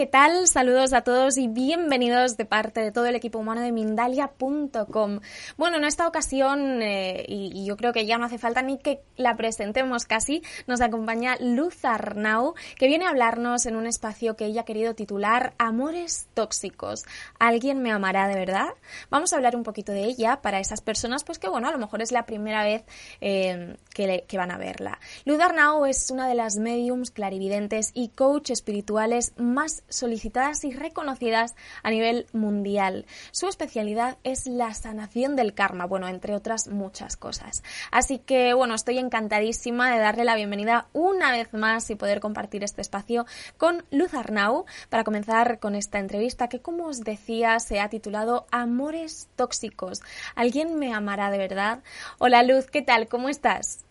[0.00, 0.48] ¿Qué tal?
[0.48, 5.20] Saludos a todos y bienvenidos de parte de todo el equipo humano de Mindalia.com.
[5.58, 9.02] Bueno, en esta ocasión, eh, y, yo creo que ya no hace falta ni que
[9.18, 14.46] la presentemos casi, nos acompaña Luz Arnau, que viene a hablarnos en un espacio que
[14.46, 17.04] ella ha querido titular Amores Tóxicos.
[17.38, 18.68] ¿Alguien me amará de verdad?
[19.10, 21.78] Vamos a hablar un poquito de ella para esas personas, pues que bueno, a lo
[21.78, 22.84] mejor es la primera vez
[23.20, 24.98] eh, que, van a verla.
[25.26, 31.54] Luz Arnau es una de las mediums clarividentes y coach espirituales más solicitadas y reconocidas
[31.82, 33.06] a nivel mundial.
[33.32, 37.62] Su especialidad es la sanación del karma, bueno, entre otras muchas cosas.
[37.90, 42.64] Así que, bueno, estoy encantadísima de darle la bienvenida una vez más y poder compartir
[42.64, 43.26] este espacio
[43.58, 48.46] con Luz Arnau para comenzar con esta entrevista que, como os decía, se ha titulado
[48.50, 50.00] Amores Tóxicos.
[50.34, 51.82] ¿Alguien me amará de verdad?
[52.18, 53.08] Hola Luz, ¿qué tal?
[53.08, 53.89] ¿Cómo estás?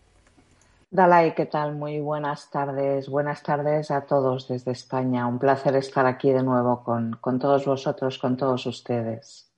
[0.92, 1.74] Dalai, ¿qué tal?
[1.74, 3.08] Muy buenas tardes.
[3.08, 5.26] Buenas tardes a todos desde España.
[5.26, 9.49] Un placer estar aquí de nuevo con, con todos vosotros, con todos ustedes.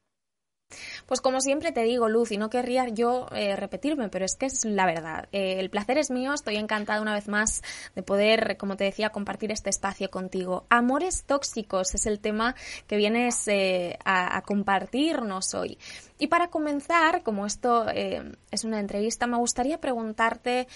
[1.13, 4.47] Pues como siempre te digo, Luz, y no querría yo eh, repetirme, pero es que
[4.47, 5.29] es la verdad.
[5.31, 7.61] Eh, el placer es mío, estoy encantada una vez más
[7.95, 10.65] de poder, como te decía, compartir este espacio contigo.
[10.71, 12.55] Amores tóxicos es el tema
[12.87, 15.77] que vienes eh, a, a, compartirnos hoy.
[16.19, 20.67] Y para comenzar, como esto es una entrevista, me gustaría preguntarte,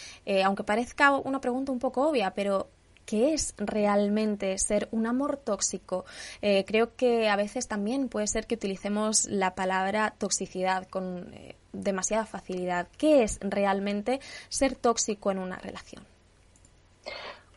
[0.44, 2.68] aunque parezca una pregunta un poco obvia, pero
[3.06, 6.04] qué es realmente ser un amor tóxico.
[6.42, 11.56] Eh, creo que a veces también puede ser que utilicemos la palabra toxicidad con eh,
[11.72, 12.88] demasiada facilidad.
[12.98, 16.04] ¿Qué es realmente ser tóxico en una relación?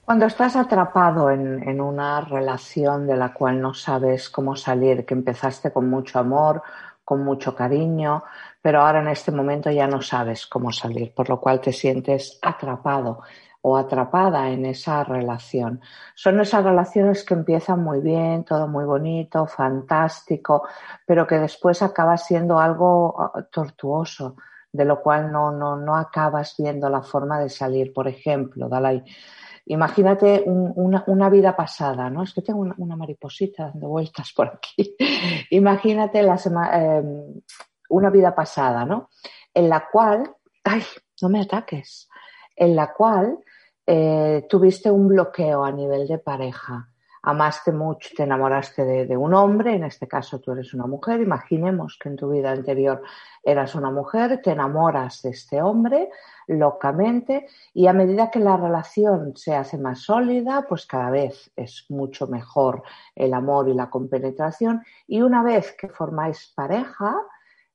[0.06, 5.14] Cuando estás atrapado en, en, una relación de la cual no sabes cómo salir, que
[5.14, 6.64] empezaste con mucho amor,
[7.06, 8.24] con mucho cariño,
[8.62, 12.40] pero ahora en este momento ya no sabes cómo salir, por lo cual te sientes
[12.42, 13.22] atrapado
[13.62, 15.82] o atrapada en esa relación.
[16.16, 20.64] Son esas relaciones que empiezan muy bien, todo muy bonito, fantástico,
[21.06, 24.38] pero que después acaba siendo algo ah, tortuoso,
[24.72, 27.92] de lo cual no, no, no acabas viendo la forma de salir.
[27.92, 29.04] Por ejemplo, Dalai,
[29.66, 32.24] imagínate una, una, vida pasada, ¿no?
[32.24, 34.96] Es que tengo una, mariposita dando vueltas por aquí.
[35.50, 36.40] imagínate la
[36.74, 37.04] eh,
[37.90, 39.10] una vida pasada, ¿no?
[39.54, 40.34] En la cual,
[40.64, 40.84] ay,
[41.22, 42.08] no me ataques,
[42.56, 43.40] en la cual
[43.92, 46.88] eh, tuviste un bloqueo a nivel de pareja.
[47.24, 51.98] Amaste mucho, te enamoraste de, un hombre, en este caso tú eres una mujer, imaginemos
[52.00, 53.02] que en tu vida anterior
[53.44, 56.12] eras una mujer, te enamoras de este hombre
[56.46, 61.88] locamente y a medida que la relación se hace más sólida, pues cada vez es
[61.90, 62.84] mucho mejor
[63.16, 67.16] el amor y la compenetración y una vez que formáis pareja,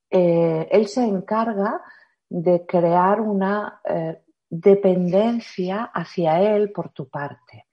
[0.08, 1.82] eh, él se encarga
[2.28, 4.23] de crear una eh,
[4.56, 7.66] dependencia hacia él por tu parte,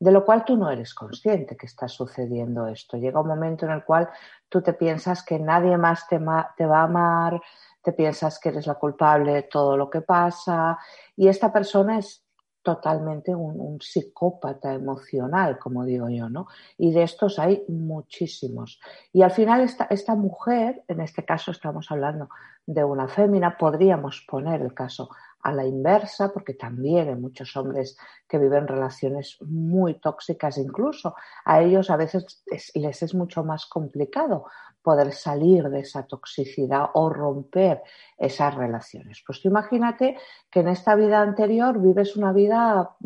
[0.00, 2.96] de lo cual tú no eres consciente que está sucediendo esto.
[2.96, 4.08] Llega un momento en el cual
[4.48, 7.38] tú te piensas que nadie más te, va a amar,
[7.82, 10.78] te piensas que eres la culpable de todo lo que pasa
[11.16, 12.24] y esta persona es
[12.62, 16.46] totalmente un, psicópata emocional, como digo yo, ¿no?
[16.78, 18.80] Y de estos hay muchísimos.
[19.12, 22.28] Y al final esta, esta mujer, en este caso estamos hablando
[22.64, 25.10] de una fémina, podríamos poner el caso
[25.42, 27.96] a la inversa, porque también hay muchos hombres
[28.28, 31.14] que viven relaciones muy tóxicas, incluso
[31.44, 32.42] a ellos a veces
[32.74, 34.46] les es mucho más complicado
[34.82, 37.82] poder salir de esa toxicidad o romper
[38.18, 39.22] esas relaciones.
[39.24, 40.16] Pues tú imagínate
[40.50, 42.96] que en esta vida anterior vives una vida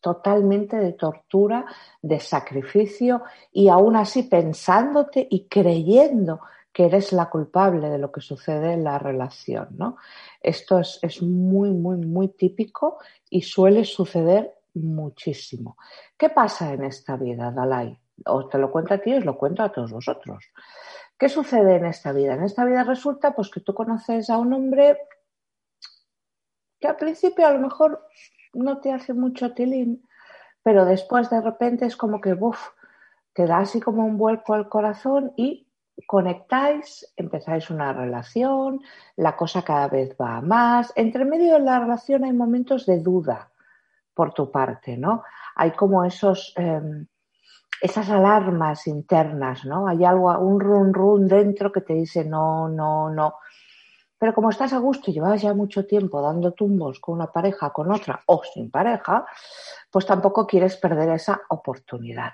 [0.00, 1.66] totalmente de tortura,
[2.00, 6.40] de sacrificio y aún así pensándote y creyendo
[6.72, 9.96] que eres la culpable de lo que sucede en la relación, ¿no?
[10.40, 15.76] Esto es, es muy, muy, muy típico y suele suceder muchísimo.
[16.16, 17.98] ¿Qué pasa en esta vida, Dalai?
[18.26, 20.44] Os te lo cuento a ti, os lo cuento a todos vosotros.
[21.18, 22.34] ¿Qué sucede en esta vida?
[22.34, 24.98] En esta vida resulta pues que tú conoces a un hombre
[26.78, 28.06] que al principio a lo mejor
[28.54, 30.08] no te hace mucho tilín,
[30.62, 32.68] pero después de repente es como que, uff,
[33.32, 35.68] te da así como un vuelco al corazón y
[36.06, 38.80] conectáis, empezáis una relación,
[39.16, 40.92] la cosa cada vez va más.
[40.96, 43.50] Entre medio de la relación hay momentos de duda
[44.14, 45.22] por tu parte, ¿no?
[45.56, 47.06] Hay como esos, em,
[47.80, 49.88] esas alarmas internas, ¿no?
[49.88, 53.34] Hay algo, un run run dentro que te dice no, no, no.
[54.18, 57.70] Pero como estás a gusto y llevas ya mucho tiempo dando tumbos con una pareja,
[57.70, 59.24] con otra o sin pareja,
[59.90, 62.32] pues tampoco quieres perder esa oportunidad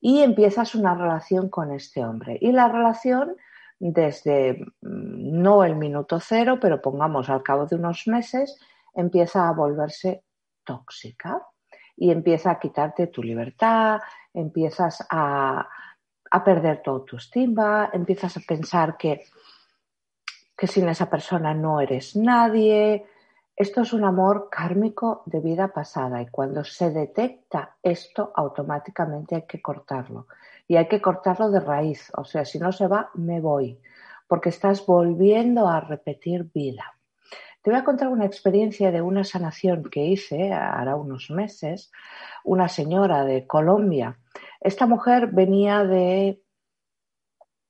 [0.00, 2.38] y empiezas una relación con este hombre.
[2.40, 3.36] Y la relación
[3.78, 8.58] desde mm, no el minuto cero, pero pongamos al cabo de unos meses,
[8.94, 10.24] empieza a volverse
[10.64, 11.42] tóxica
[11.96, 14.00] y empieza a quitarte tu libertad,
[14.32, 15.68] empiezas a,
[16.30, 19.24] a perder tu autoestima, empiezas a pensar que,
[20.56, 23.06] que sin esa persona no eres nadie,
[23.60, 29.42] esto es un amor kármico de vida pasada y cuando se detecta esto automáticamente hay
[29.42, 30.28] que cortarlo
[30.66, 33.78] y hay que cortarlo de raíz, o sea, si no se va, me voy,
[34.26, 36.94] porque estás volviendo a repetir vida.
[37.60, 41.92] Te voy a contar una experiencia de una sanación que hice hará unos meses,
[42.44, 44.16] una señora de Colombia.
[44.62, 46.40] Esta mujer venía de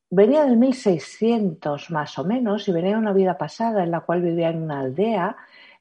[0.09, 4.23] venía del 1600 más o menos y venía de una vida pasada en la cual
[4.23, 5.37] vivía en una aldea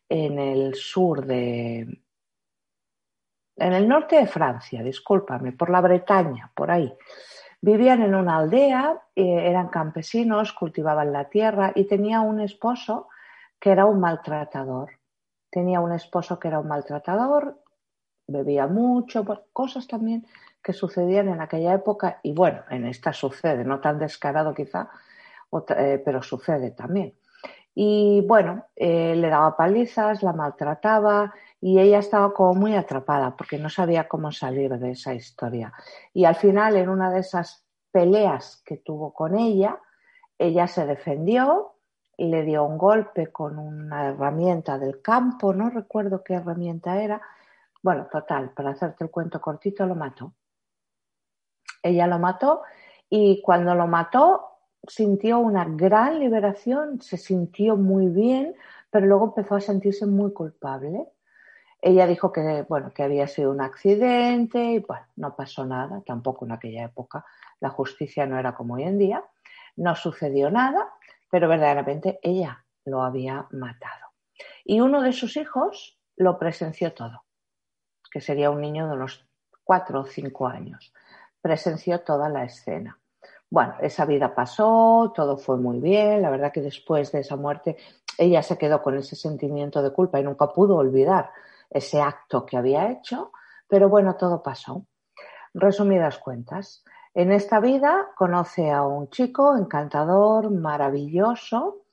[0.09, 2.01] en el sur de...
[3.55, 6.91] en el norte de Francia, discúlpame, por la Bretaña, por ahí.
[7.61, 13.09] Vivían en una aldea, eh, eran campesinos, cultivaban la tierra y tenía un esposo
[13.59, 14.91] que era un maltratador.
[15.51, 17.61] Tenía un esposo que era un maltratador,
[18.27, 20.25] bebía mucho, cosas también
[20.63, 24.89] que sucedían en aquella época y bueno, en esta sucede, no tan descarado quizá,
[25.77, 27.13] eh, pero sucede también.
[27.75, 33.57] Y bueno, eh, le daba palizas, la maltrataba y ella estaba como muy atrapada porque
[33.57, 35.73] no sabía cómo salir de esa historia.
[36.13, 39.79] Y al final, en una de esas peleas que tuvo con ella,
[40.37, 41.75] ella se defendió
[42.27, 47.21] le dio un golpe con una herramienta del campo, no recuerdo qué herramienta era.
[47.81, 50.33] Bueno, total, para hacerte el cuento cortito, lo mató.
[51.81, 52.63] Ella lo mató
[53.09, 58.55] y cuando lo mató, sintió una gran liberación, se sintió muy bien,
[58.89, 61.07] pero luego empezó a sentirse muy culpable.
[61.81, 66.45] Ella dijo que, bueno, que había sido un accidente y bueno, no pasó nada, tampoco
[66.45, 67.25] en aquella época
[67.59, 69.23] la justicia no era como hoy en día,
[69.75, 70.89] no sucedió nada,
[71.29, 74.07] pero verdaderamente ella lo había matado.
[74.63, 77.23] Y uno de sus hijos lo presenció todo,
[78.11, 79.25] que sería un niño de unos
[79.63, 80.93] cuatro o cinco años.
[81.41, 82.98] Presenció toda la escena.
[83.51, 87.77] Bueno, esa vida pasó, todo fue muy bien, la verdad que después de esa muerte
[88.17, 91.31] ella se quedó con ese sentimiento de culpa y nunca pudo olvidar
[91.69, 93.31] ese acto que había hecho,
[93.67, 94.85] pero bueno, todo pasó.
[95.53, 96.83] Resumidas cuentas,
[97.15, 101.85] en esta vida conoce a un chico encantador, maravilloso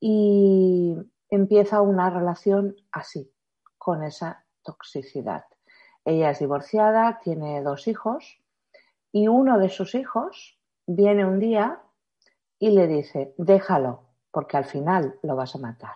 [0.00, 0.96] y
[1.28, 3.30] empieza una relación así,
[3.76, 5.44] con esa toxicidad.
[6.04, 8.40] Ella es divorciada, tiene dos hijos
[9.12, 10.57] y uno de sus hijos
[10.88, 11.80] viene un día
[12.58, 15.94] y le dice, déjalo, porque al final lo vas a matar.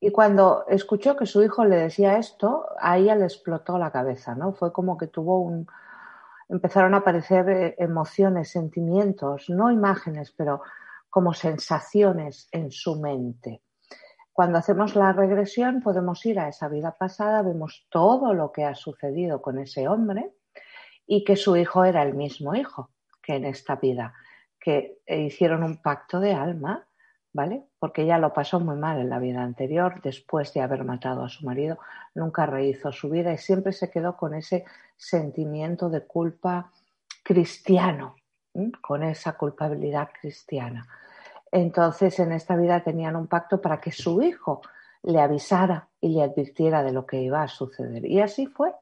[0.00, 4.34] Y cuando escuchó que su hijo le decía esto, a ella le explotó la cabeza,
[4.34, 4.52] ¿no?
[4.54, 5.66] Fue como que tuvo un...
[6.48, 10.62] empezaron a aparecer eh, emociones, sentimientos, no imágenes, pero
[11.10, 13.62] como sensaciones en su mente.
[14.32, 18.74] Cuando hacemos la regresión podemos ir a esa vida pasada, vemos todo lo que ha
[18.74, 20.32] sucedido con ese hombre
[21.06, 22.90] y que su hijo era el mismo hijo
[23.36, 24.14] en esta vida,
[24.60, 26.86] que hicieron un pacto de alma,
[27.32, 27.64] ¿vale?
[27.78, 31.28] Porque ella lo pasó muy mal en la vida anterior, después de haber matado a
[31.28, 31.78] su marido,
[32.14, 34.64] nunca rehizo su vida y siempre se quedó con ese
[34.96, 36.72] sentimiento de culpa
[37.22, 38.16] cristiano,
[38.80, 40.86] con esa culpabilidad cristiana.
[41.52, 44.60] Entonces, en esta vida tenían un pacto para que su hijo
[45.02, 48.04] le avisara y le advirtiera de lo que iba a suceder.
[48.04, 48.72] Y así fue.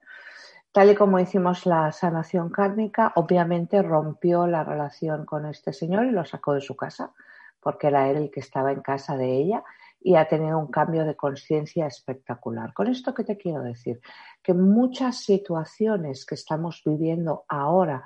[0.77, 6.11] Tal y como hicimos la sanación kármica, obviamente rompió la relación con este señor y
[6.11, 7.15] lo sacó de su casa,
[7.61, 9.65] porque era él el que estaba en casa de ella
[10.03, 12.75] y ha tenido un cambio de conciencia espectacular.
[12.75, 14.03] Con esto, ¿qué te quiero decir?
[14.43, 18.05] Que muchas situaciones que estamos viviendo ahora,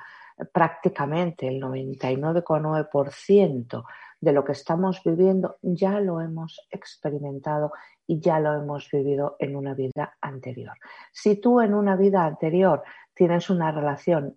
[0.52, 3.84] prácticamente el 99,9%
[4.20, 7.72] de lo que estamos viviendo, ya lo hemos experimentado
[8.10, 10.76] y ya lo hemos vivido en una vida anterior.
[11.12, 12.82] Si tú en una vida anterior
[13.14, 14.36] tienes una relación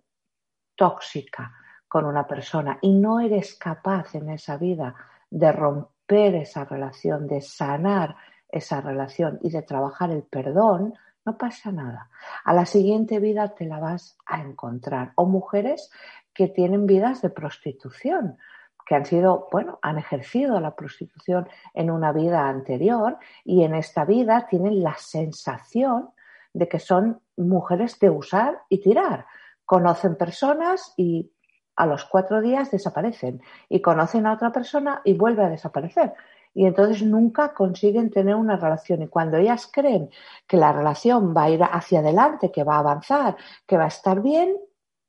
[0.76, 1.52] tóxica
[1.88, 4.94] con una persona y no eres capaz en esa vida
[5.28, 8.14] de romper esa relación, de sanar
[8.48, 12.10] esa relación y de trabajar el perdón, no pasa nada.
[12.44, 15.14] A la siguiente vida te la vas a encontrar.
[15.16, 15.90] O mujeres
[16.32, 18.38] que tienen vidas de prostitución,
[18.84, 24.04] que han sido, bueno, han ejercido la prostitución en una vida anterior y en esta
[24.04, 26.10] vida tienen la sensación
[26.52, 29.26] de que son mujeres de usar y tirar.
[29.64, 31.32] Conocen personas y
[31.76, 36.12] a los cuatro días desaparecen y conocen a otra persona y vuelve a desaparecer.
[36.52, 39.02] Y entonces nunca consiguen tener una relación.
[39.02, 40.10] Y cuando ellas creen
[40.46, 43.36] que la relación va a ir hacia adelante, que va a avanzar,
[43.66, 44.56] que va a estar bien,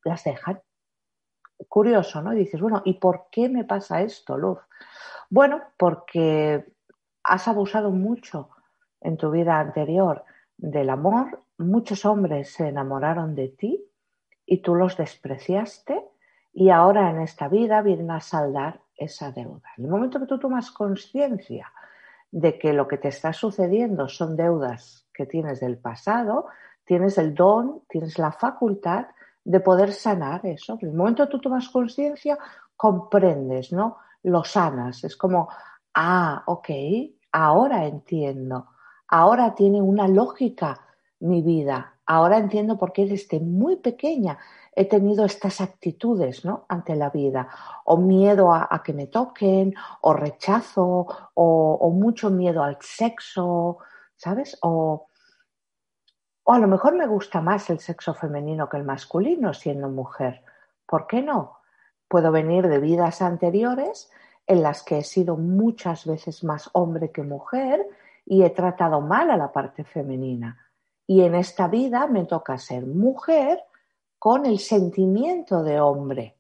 [0.04, 0.60] las dejan
[1.68, 2.34] curioso, ¿no?
[2.34, 4.60] Y dices, bueno, ¿y por qué me pasa esto, Luz?
[5.30, 6.66] Bueno, porque
[7.24, 8.50] has abusado mucho
[9.02, 10.24] en tu vida anterior
[10.58, 13.84] del amor, muchos hombres se enamoraron de ti
[14.46, 16.04] y tú los despreciaste
[16.54, 19.70] y ahora en esta vida vienen a saldar esa deuda.
[19.78, 21.72] En el momento que tú tomas conciencia
[22.32, 26.48] de que lo que te está sucediendo son deudas que tienes del pasado,
[26.86, 29.08] tienes el don, tienes la facultad
[29.46, 30.78] de poder sanar eso.
[30.82, 32.38] En el momento tú tomas conciencia,
[32.76, 33.98] comprendes, ¿no?
[34.24, 35.04] Lo sanas.
[35.04, 35.48] Es como,
[35.94, 36.70] ah, ok,
[37.32, 38.68] ahora entiendo.
[39.08, 40.82] Ahora tiene una lógica
[41.20, 41.94] mi vida.
[42.08, 44.38] Ahora entiendo por qué desde muy pequeña
[44.76, 46.66] he tenido estas actitudes ¿no?
[46.68, 47.48] ante la vida,
[47.86, 53.78] o miedo a, que me toquen, o rechazo, o, o, mucho miedo al sexo,
[54.18, 54.58] ¿sabes?
[54.62, 55.08] O,
[56.48, 60.44] o a lo mejor me gusta más el sexo femenino que el masculino siendo mujer.
[60.86, 61.58] ¿Por qué no?
[62.08, 64.12] Puedo venir de vidas anteriores
[64.46, 67.88] en las que he sido muchas veces más hombre que mujer
[68.28, 70.72] y he tratado mal a la parte femenina.
[71.08, 73.64] Y en esta vida me toca ser mujer
[74.20, 76.38] con el sentimiento de hombre,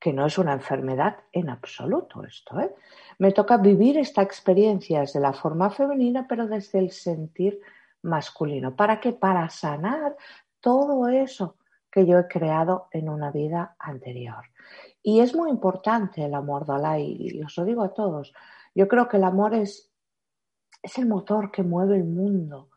[0.00, 2.58] que no es una enfermedad en absoluto esto.
[2.58, 2.74] ¿eh?
[3.18, 7.60] Me toca vivir esta experiencia desde la forma femenina, pero desde el sentir
[8.02, 8.76] masculino.
[8.76, 9.12] ¿Para qué?
[9.12, 10.16] Para sanar
[10.60, 11.56] todo eso
[11.90, 14.44] que yo he creado en una vida anterior.
[15.02, 18.32] Y es muy importante el amor, Dalai, y os lo digo a todos.
[18.74, 19.92] Yo creo que el amor es,
[20.82, 22.70] es el motor que mueve el mundo.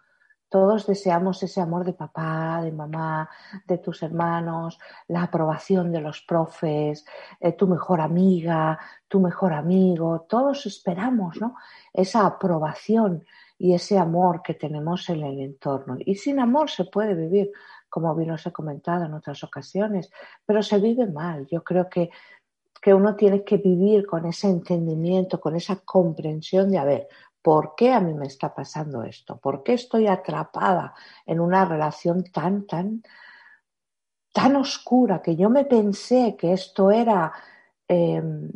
[0.50, 3.30] Todos deseamos ese amor de papá, de mamá,
[3.68, 7.06] de tus hermanos, la aprobación de los profes,
[7.40, 10.26] eh, tu mejor amiga, tu mejor amigo.
[10.30, 11.56] Todos esperamos ¿no?
[11.94, 13.26] esa aprobación
[13.58, 15.98] y ese amor que tenemos en el entorno.
[16.00, 17.52] Y sin amor se puede vivir,
[17.90, 20.12] como bien os he comentado en otras ocasiones,
[20.46, 21.48] pero se vive mal.
[21.48, 22.10] Yo creo que,
[22.82, 27.08] que uno tiene que vivir con ese entendimiento, con esa comprensión de, a ver,
[27.42, 29.38] ¿por qué a mí me está pasando esto?
[29.38, 30.94] ¿Por qué estoy atrapada
[31.26, 33.04] en una relación tan, tan,
[34.34, 37.32] tan oscura que yo me pensé que esto era...
[37.88, 38.52] Em,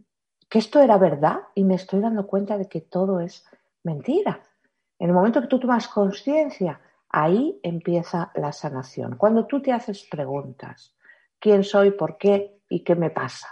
[0.50, 3.46] que esto era verdad y me estoy dando cuenta de que todo es
[3.84, 4.42] mentira.
[5.00, 6.80] En el momento que tú tomas conciencia,
[7.10, 9.16] ahí empieza la sanación.
[9.16, 10.96] Cuando tú te haces preguntas,
[11.40, 13.48] ¿quién soy, por qué y qué me pasa?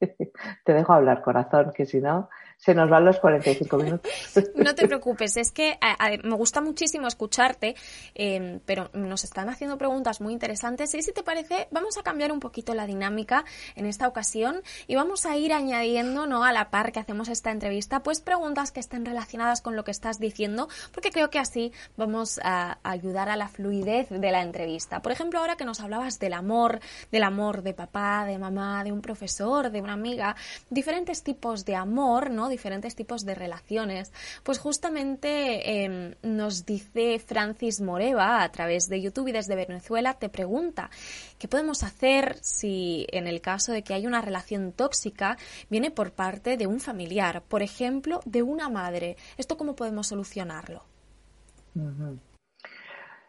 [0.64, 4.10] te dejo hablar, corazón, que si no, se nos van los 45 minutos.
[4.54, 5.78] no te preocupes, es que
[6.22, 7.74] me gusta muchísimo escucharte,
[8.14, 12.32] em, pero nos están haciendo preguntas muy interesantes y si te parece, vamos a cambiar
[12.32, 16.44] un poquito la dinámica en esta ocasión y vamos a ir añadiendo, ¿no?
[16.44, 19.90] A la par que hacemos esta entrevista, pues preguntas que estén relacionadas con lo que
[19.90, 25.00] estás diciendo, porque creo que así vamos a ayudar a la fluidez de la entrevista.
[25.00, 26.80] Por ejemplo, ahora que nos hablabas del amor,
[27.12, 30.36] del amor de papá, de mamá, de un profesor, de una amiga,
[30.70, 32.48] diferentes tipos de amor, ¿no?
[32.48, 34.12] Diferentes tipos de relaciones.
[34.42, 40.28] Pues justamente em, nos dice Francis Moreva a través de YouTube y desde Venezuela te
[40.28, 40.90] pregunta
[41.38, 45.36] qué podemos hacer si en el caso de que hay una relación tóxica
[45.70, 49.16] viene por parte de un familiar, por ejemplo, de una madre.
[49.36, 50.82] ¿Esto cómo podemos solucionarlo?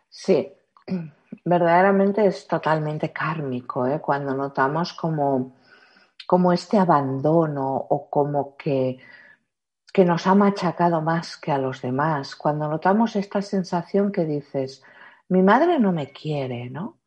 [0.10, 0.52] Sí,
[1.46, 4.00] verdaderamente es totalmente kármico, ¿eh?
[4.00, 5.57] cuando notamos como
[6.28, 9.00] como este abandono o como que,
[9.94, 12.36] que nos ha machacado más que a los demás.
[12.36, 14.84] Cuando notamos esta sensación que dices,
[15.30, 17.00] mi madre no me quiere, ¿no?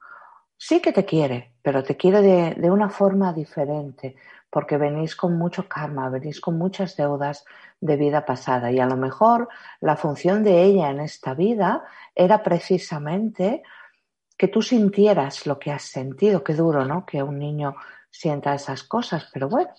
[0.57, 4.17] Sí que te quiere, pero te quiere de, de una forma diferente,
[4.49, 7.45] porque venís con mucho karma, venís con muchas deudas
[7.79, 9.49] de vida pasada y a lo mejor
[9.81, 11.85] la función de ella en esta vida
[12.15, 13.63] era precisamente
[14.37, 16.43] que tú sintieras lo que has sentido.
[16.43, 17.05] Qué duro, ¿no?
[17.05, 17.77] Que un niño
[18.11, 19.71] sienta esas cosas, pero bueno,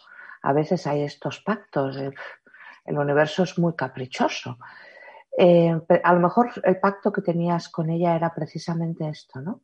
[0.41, 1.97] a veces hay estos pactos.
[1.97, 4.57] El universo es muy caprichoso.
[5.37, 9.61] Eh, a lo mejor el pacto que tenías con ella era precisamente esto, ¿no?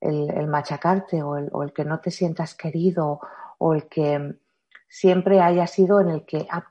[0.00, 3.20] El, machacarte o el, o el, que no te sientas querido
[3.58, 4.36] o el que
[4.88, 6.70] siempre haya sido en el que ha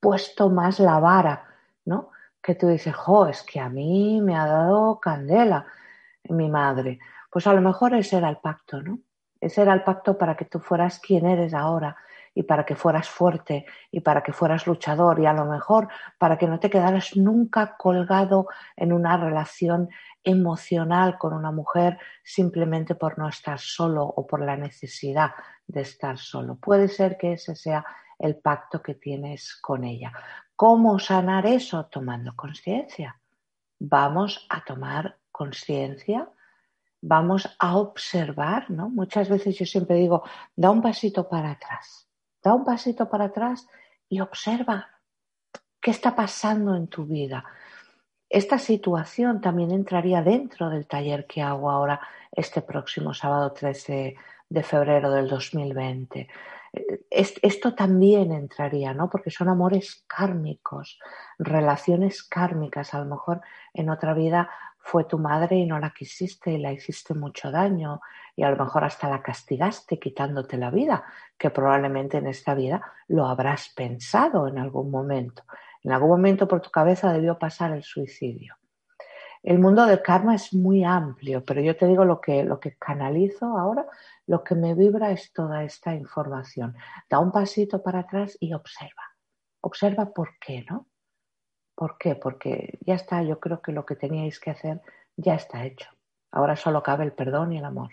[0.00, 1.44] puesto más la vara,
[1.84, 2.12] ¿no?
[2.42, 5.64] que tú dices, jo, es que a mí me ha dado candela
[6.28, 6.98] mi madre.
[7.30, 8.98] Pues a lo mejor ese era el pacto, ¿no?
[9.42, 11.96] Ese era el pacto para que tú fueras quien eres ahora
[12.32, 16.38] y para que fueras fuerte y para que fueras luchador y a lo mejor para
[16.38, 18.46] que no te quedaras nunca colgado
[18.76, 19.88] en una relación
[20.22, 25.32] emocional con una mujer simplemente por no estar solo o por la necesidad
[25.66, 26.54] de estar solo.
[26.54, 27.84] Puede ser que ese sea
[28.20, 30.12] el pacto que tienes con ella.
[30.54, 31.86] ¿Cómo sanar eso?
[31.86, 33.18] Tomando conciencia.
[33.80, 36.28] Vamos a tomar conciencia,
[37.02, 38.88] vamos a observar, ¿no?
[38.88, 40.22] Muchas veces yo siempre digo,
[40.56, 42.08] da un pasito para atrás,
[42.42, 43.66] da un pasito para atrás
[44.08, 44.88] y observa
[45.80, 47.44] qué está pasando en tu vida.
[48.30, 54.16] Esta situación también entraría dentro del taller que hago ahora este próximo sábado 13
[54.48, 56.28] de febrero del 2020
[57.10, 59.10] esto también entraría, ¿no?
[59.10, 60.98] Porque son amores kármicos,
[61.38, 62.94] relaciones kármicas.
[62.94, 63.42] A lo mejor
[63.74, 64.50] en otra vida
[64.82, 68.00] fue tu madre y no la quisiste y la hiciste mucho daño
[68.34, 71.04] y a lo mejor hasta la castigaste quitándote la vida,
[71.38, 75.44] que probablemente en esta vida lo habrás pensado en algún momento.
[75.82, 78.56] En algún momento por tu cabeza debió pasar el suicidio.
[79.42, 82.76] El mundo del karma es muy amplio, pero yo te digo lo que, lo que
[82.76, 83.86] canalizo ahora,
[84.26, 86.76] lo que me vibra es toda esta información.
[87.10, 89.02] Da un pasito para atrás y observa.
[89.60, 90.86] Observa por qué, ¿no?
[91.82, 92.14] ¿Por qué?
[92.14, 94.80] Porque ya está, yo creo que lo que teníais que hacer
[95.16, 95.88] ya está hecho.
[96.30, 97.90] Ahora solo cabe el perdón y el amor.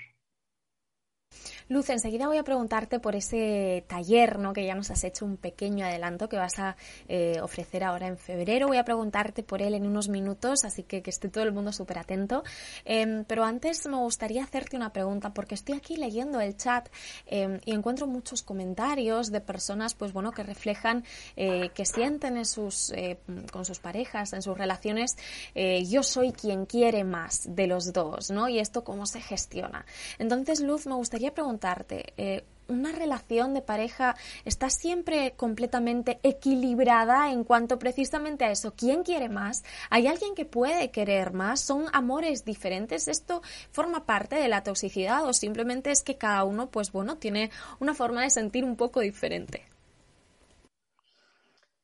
[1.70, 4.54] Luz, enseguida voy a preguntarte por ese taller, ¿no?
[4.54, 6.76] Que ya nos has hecho un pequeño adelanto que vas a
[7.08, 8.68] eh, ofrecer ahora en febrero.
[8.68, 11.72] Voy a preguntarte por él en unos minutos, así que que esté todo el mundo
[11.72, 12.44] súper atento.
[12.86, 16.90] Em, pero antes me gustaría hacerte una pregunta, porque estoy aquí leyendo el chat
[17.28, 21.04] em, y encuentro muchos comentarios de personas, pues bueno, que reflejan
[21.36, 23.20] eh, que sienten en sus, eh,
[23.52, 25.18] con sus parejas, en sus relaciones,
[25.88, 28.50] yo soy quien quiere más de los dos, ¿no?
[28.50, 29.86] Y esto cómo se gestiona.
[30.18, 37.44] Entonces, Luz, me gustaría preguntar eh, ¿una relación de pareja está siempre completamente equilibrada en
[37.44, 38.74] cuanto precisamente a eso?
[38.76, 39.64] ¿Quién quiere más?
[39.90, 41.60] ¿Hay alguien que puede querer más?
[41.60, 43.08] ¿Son amores diferentes?
[43.08, 47.52] ¿Esto forma parte de la toxicidad o simplemente es que cada uno, pues bueno, tiene
[47.80, 49.66] una forma de sentir un poco diferente?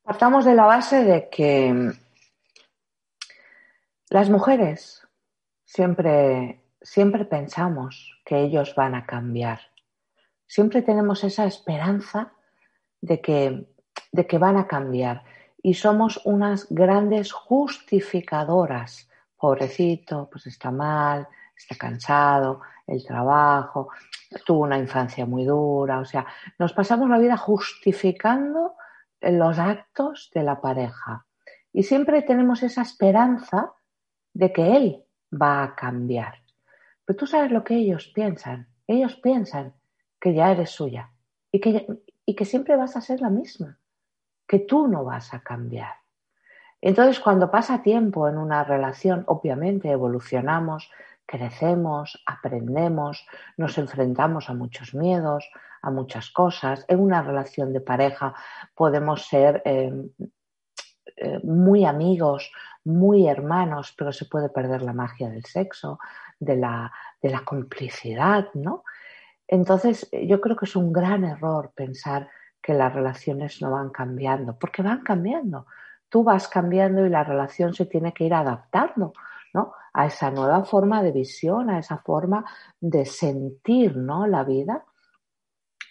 [0.04, 1.92] Partamos de la base de que
[4.10, 5.02] las mujeres
[5.66, 9.60] siempre siempre pensamos que ellos van a cambiar.
[10.48, 12.34] Siempre tenemos esa esperanza
[13.02, 13.68] de que,
[14.12, 15.24] de que van a cambiar
[15.62, 19.10] y somos unas grandes justificadoras.
[19.36, 23.90] Pobrecito, pues está mal, está cansado, el trabajo,
[24.46, 26.28] tuvo una infancia muy dura, o sea,
[26.60, 28.76] nos pasamos la vida justificando
[29.22, 31.26] los actos de la pareja
[31.74, 33.74] y siempre tenemos esa esperanza
[34.34, 36.45] de que él va a cambiar.
[37.06, 38.68] Pero tú sabes lo que ellos piensan.
[38.88, 39.74] Ellos piensan
[40.20, 41.12] que ya eres suya
[41.52, 41.88] y que,
[42.26, 43.80] y que siempre vas a ser la misma,
[44.48, 45.94] que tú no vas a cambiar.
[46.82, 50.92] Entonces, cuando pasa tiempo en una relación, obviamente evolucionamos,
[51.26, 53.26] crecemos, aprendemos,
[53.58, 55.50] nos enfrentamos a muchos miedos,
[55.82, 56.86] a muchas cosas.
[56.88, 58.36] En una relación de pareja
[58.76, 59.94] podemos ser eh,
[61.18, 62.52] eh, muy amigos,
[62.84, 66.00] muy hermanos, pero se puede perder la magia del sexo,
[66.40, 68.84] de la, de la complicidad, ¿no?
[69.48, 72.30] Entonces, yo creo que es un gran error pensar
[72.62, 75.68] que las relaciones no van cambiando, porque van cambiando.
[76.10, 79.14] Tú vas cambiando y la relación se tiene que ir adaptando,
[79.54, 79.74] ¿no?
[79.94, 82.44] A esa nueva forma de visión, a esa forma
[82.80, 84.26] de sentir, ¿no?
[84.26, 84.84] La vida.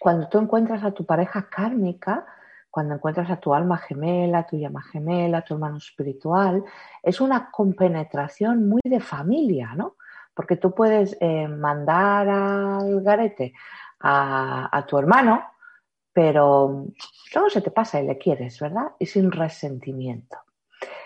[0.01, 2.27] Cuando tú encuentras a tu pareja kármica,
[2.71, 6.65] cuando encuentras a tu alma gemela, tu llama gemela, tu hermano espiritual,
[7.05, 9.95] es una compenetración muy de familia, ¿no?
[10.35, 13.55] Porque tú puedes eh, mandar al garete
[14.01, 15.43] a, tu hermano,
[16.13, 16.87] pero
[17.35, 18.93] luego se te pasa y le quieres, ¿verdad?
[18.99, 20.39] Y sin resentimiento.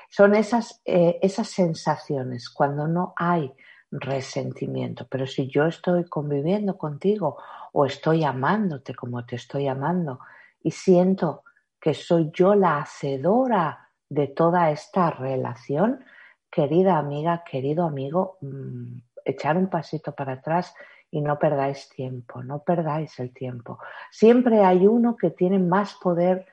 [0.09, 3.53] Son esas, eh, esas sensaciones cuando no hay
[3.91, 5.07] resentimiento.
[5.09, 7.38] Pero si yo estoy conviviendo contigo
[7.73, 10.21] o estoy amándote como te estoy amando
[10.62, 11.45] y siento
[11.81, 16.05] que soy yo la hacedora de toda esta relación,
[16.51, 20.75] querida amiga, querido amigo, mm, echar un pasito para atrás
[21.11, 23.79] y no perdáis tiempo, no perdáis el tiempo.
[24.11, 26.47] Siempre hay uno que tiene más poder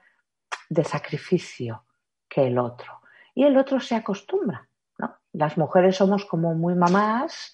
[0.70, 1.84] de sacrificio
[2.28, 3.02] que el otro
[3.34, 4.68] y el otro se acostumbra.
[4.98, 5.16] ¿no?
[5.34, 7.54] Las mujeres somos como muy mamás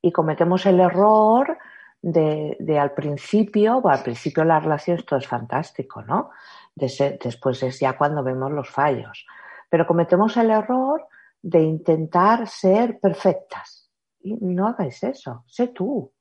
[0.00, 1.58] y cometemos el error
[2.00, 6.30] de, al principio, al principio la relación esto es fantástico, ¿no?
[6.74, 9.26] después es ya cuando vemos los fallos.
[9.68, 11.06] Pero cometemos el error
[11.42, 13.77] de intentar ser perfectas.
[14.22, 16.12] No hagáis eso, sé tú.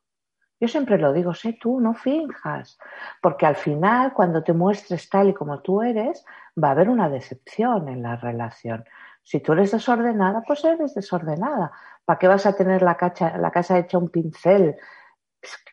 [0.60, 2.80] Yo siempre lo digo, sé tú, no finjas,
[3.22, 6.26] porque al final cuando te muestres tal y como tú eres,
[6.62, 8.84] va a haber una decepción en la relación.
[9.22, 11.72] Si tú eres desordenada, pues eres desordenada.
[12.06, 12.98] ¿Para qué vas a tener la,
[13.38, 14.78] la casa hecha un pincel?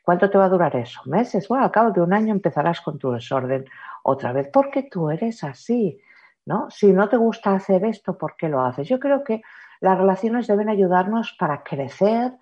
[0.02, 1.00] ¿Cuánto te va a durar eso?
[1.06, 1.48] ¿Meses?
[1.48, 3.64] Bueno, al cabo de un año empezarás con tu desorden
[4.02, 5.98] otra vez, porque tú eres así,
[6.46, 6.70] ¿no?
[6.70, 8.88] Si no te gusta hacer esto, ¿por qué lo haces?
[8.88, 9.42] Yo creo que
[9.80, 12.32] las relaciones deben ayudarnos para crecer,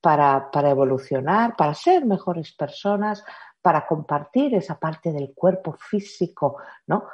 [0.00, 3.24] para, para evolucionar, para ser mejores personas,
[3.62, 7.04] para compartir esa parte del cuerpo físico, ¿no?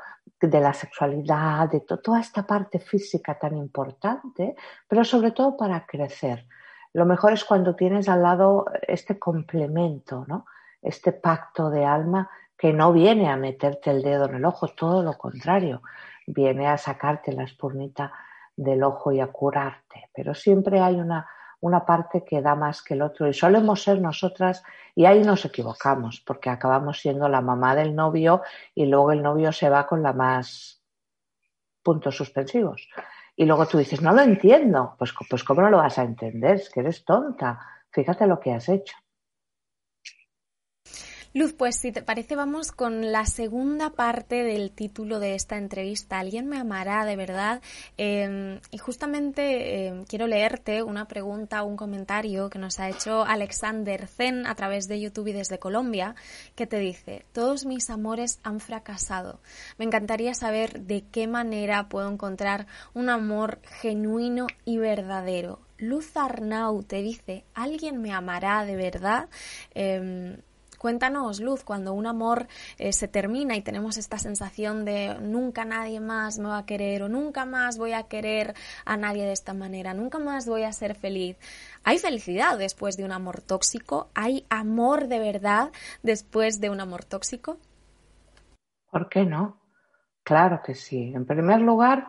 [0.40, 4.54] de la sexualidad, de toda esta parte física tan importante,
[4.86, 6.46] pero sobre todo para crecer.
[6.92, 10.46] Lo mejor es cuando tienes al lado este complemento, ¿no?
[10.82, 15.02] este pacto de alma que no viene a meterte el dedo en el ojo, todo
[15.02, 15.82] lo contrario,
[16.26, 18.12] viene a sacarte la espurnita
[18.54, 20.10] del ojo y a curarte.
[20.12, 21.26] Pero siempre hay una
[21.60, 24.62] una parte que da más que el otro y solemos ser nosotras
[24.94, 28.42] y ahí nos equivocamos porque acabamos siendo la mamá del novio
[28.74, 30.82] y luego el novio se va con la más
[31.82, 32.88] puntos suspensivos.
[33.36, 34.94] Y luego tú dices, no lo entiendo.
[34.98, 36.56] Pues, pues ¿cómo no lo vas a entender?
[36.56, 37.60] Es que eres tonta.
[37.90, 38.96] Fíjate lo que has hecho.
[41.36, 46.18] Luz, pues si te parece vamos con la segunda parte del título de esta entrevista.
[46.18, 47.60] Alguien me amará de verdad.
[47.98, 54.08] Em, y justamente em, quiero leerte una pregunta, un comentario que nos ha hecho Alexander
[54.08, 56.14] Zen a través de YouTube y desde Colombia,
[56.54, 59.38] que te dice, todos mis amores han fracasado.
[59.76, 65.60] Me encantaría saber de qué manera puedo encontrar un amor genuino y verdadero.
[65.76, 69.28] Luz Arnau te dice, ¿alguien me amará de verdad?
[69.74, 70.38] Em,
[70.78, 72.46] Cuéntanos, Luz, cuando un amor
[72.78, 77.02] eh, se termina y tenemos esta sensación de nunca nadie más me va a querer
[77.02, 80.72] o nunca más voy a querer a nadie de esta manera, nunca más voy a
[80.72, 81.36] ser feliz.
[81.84, 84.08] ¿Hay felicidad después de un amor tóxico?
[84.14, 85.70] ¿Hay amor de verdad
[86.02, 87.58] después de un amor tóxico?
[88.90, 89.60] ¿Por qué no?
[90.22, 91.12] Claro que sí.
[91.14, 92.08] En primer lugar,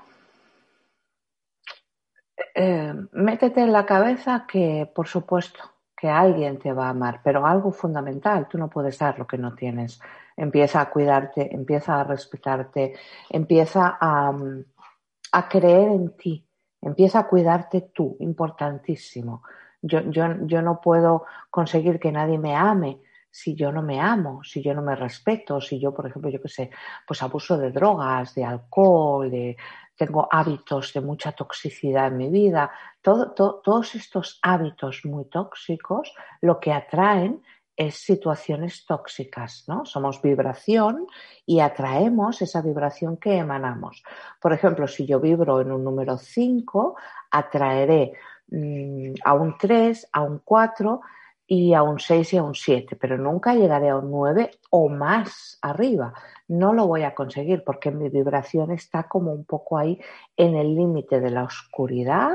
[2.56, 5.60] eh, métete en la cabeza que, por supuesto,
[5.98, 9.40] que alguien te va a amar, pero algo fundamental, tú no puedes dar lo que
[9.40, 10.00] no tienes.
[10.36, 12.94] Empieza a cuidarte, empieza a respetarte,
[13.30, 14.32] empieza a,
[15.32, 16.48] a creer en ti,
[16.82, 19.42] empieza a cuidarte tú, importantísimo.
[19.82, 24.44] Yo, yo, yo no puedo conseguir que nadie me ame si yo no me amo,
[24.44, 26.72] si yo no me respeto, si yo, por ejemplo, yo qué sé,
[27.06, 29.56] pues abuso de drogas, de alcohol, de,
[29.98, 36.72] tengo hábitos de mucha toxicidad en mi vida, todos estos hábitos muy tóxicos lo que
[36.72, 37.42] atraen
[37.78, 39.86] es situaciones tóxicas, ¿no?
[39.86, 41.06] Somos vibración
[41.46, 44.04] y atraemos esa vibración que emanamos.
[44.42, 46.96] Por ejemplo, si yo vibro en un número 5,
[47.30, 48.14] atraeré
[48.48, 51.02] mm, a un 3, a un 4
[51.48, 54.90] y a un 6 y a un 7, pero nunca llegaré a un 9 o
[54.90, 56.14] más arriba
[56.48, 60.00] no lo voy a conseguir porque mi vibración está como un poco ahí
[60.36, 62.32] en el límite de la oscuridad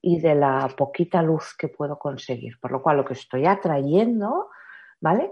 [0.00, 2.58] y de la poquita luz que puedo conseguir.
[2.58, 4.48] Por lo cual lo que estoy atrayendo,
[5.00, 5.30] ¿vale?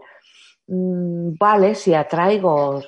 [0.67, 2.83] Mm, vale, si atraigo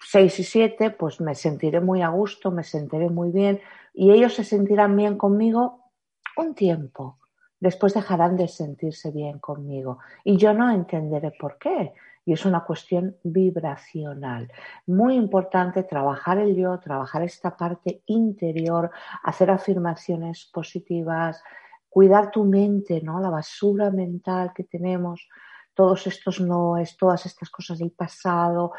[0.00, 3.60] 6 y 7, pues me sentiré muy a gusto, me sentiré muy bien
[3.92, 5.90] y ellos se sentirán bien conmigo
[6.36, 7.18] un tiempo.
[7.58, 11.94] Después dejarán de sentirse bien conmigo y yo no entenderé por qué
[12.26, 14.50] y es una cuestión vibracional.
[14.86, 18.90] Muy importante trabajar el yo, trabajar esta parte interior,
[19.22, 21.42] hacer afirmaciones positivas,
[21.88, 23.20] cuidar tu mente, ¿no?
[23.20, 25.28] La basura mental que tenemos,
[25.72, 28.72] todos estos noes, todas estas cosas del pasado,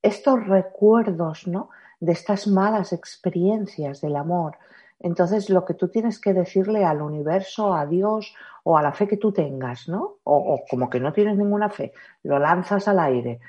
[0.00, 1.70] estos recuerdos, ¿no?
[1.98, 4.56] De estas malas experiencias del amor.
[5.00, 8.34] Entonces, lo que tú tienes que decirle al universo, a Dios
[8.64, 10.18] o a la fe que tú tengas, ¿no?
[10.24, 11.92] O, como que no tienes ninguna fe,
[12.24, 13.40] lo lanzas al aire,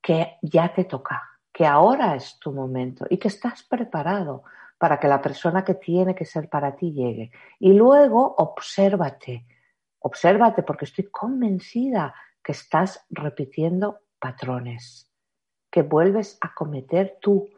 [0.00, 4.44] que ya te toca, que ahora es tu momento y que estás preparado
[4.76, 7.30] para que la persona que tiene que ser para ti llegue.
[7.58, 9.46] Y luego, obsérvate,
[10.00, 15.08] obsérvate porque estoy convencida que estás repitiendo patrones,
[15.70, 17.48] que vuelves a cometer tú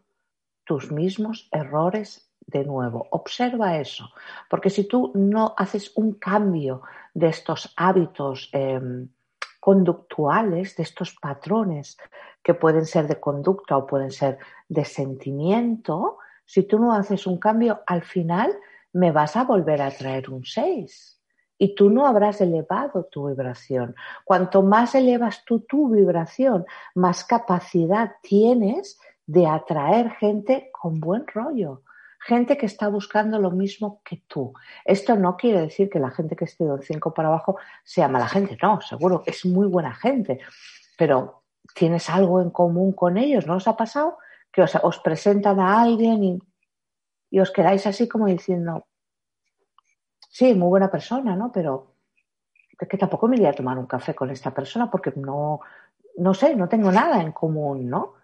[0.64, 3.06] tus mismos errores de nuevo.
[3.10, 4.10] Observa eso,
[4.48, 6.82] porque si tú no haces un cambio
[7.14, 9.08] de estos hábitos em,
[9.60, 11.96] conductuales, de estos patrones
[12.42, 17.38] que pueden ser de conducta o pueden ser de sentimiento, si tú no haces un
[17.38, 18.54] cambio, al final
[18.92, 21.14] me vas a volver a traer un 6
[21.58, 23.94] y tú no habrás elevado tu vibración.
[24.24, 31.82] Cuanto más elevas tú tu vibración, más capacidad tienes de atraer gente con buen rollo,
[32.24, 34.54] gente que está buscando lo mismo que tú.
[34.84, 38.08] Esto no quiere decir que la gente que esté de un 5 para abajo sea
[38.08, 40.40] mala gente, no, seguro, es muy buena gente,
[40.96, 41.42] pero
[41.74, 44.16] tienes algo en común con ellos, ¿no os ha pasado?
[44.50, 46.38] Que os, presentan a alguien y,
[47.30, 48.86] y os quedáis así como diciendo,
[50.30, 51.52] sí, muy buena persona, ¿no?
[51.52, 51.94] Pero
[52.88, 55.60] que tampoco me iría a tomar un café con esta persona porque no,
[56.16, 58.14] no sé, no tengo nada en común, ¿no?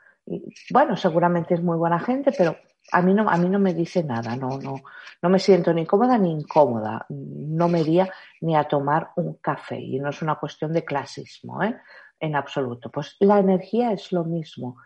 [0.71, 2.57] Bueno, seguramente es muy buena gente, pero
[2.93, 4.77] a mí no, a mí no me dice nada, no, no,
[5.23, 9.79] no me siento ni cómoda ni incómoda, no me iría ni a tomar un café
[9.79, 11.77] y no es una cuestión de clasismo, ¿eh?
[12.19, 12.91] En absoluto.
[12.91, 14.77] Pues la energía es lo mismo.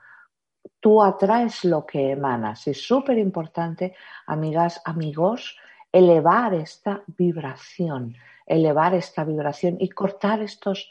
[0.80, 2.66] Tú atraes lo que emanas.
[2.68, 5.56] Es súper importante, amigas, amigos,
[5.90, 8.14] elevar esta vibración
[8.46, 10.90] elevar esta vibración y cortar estos...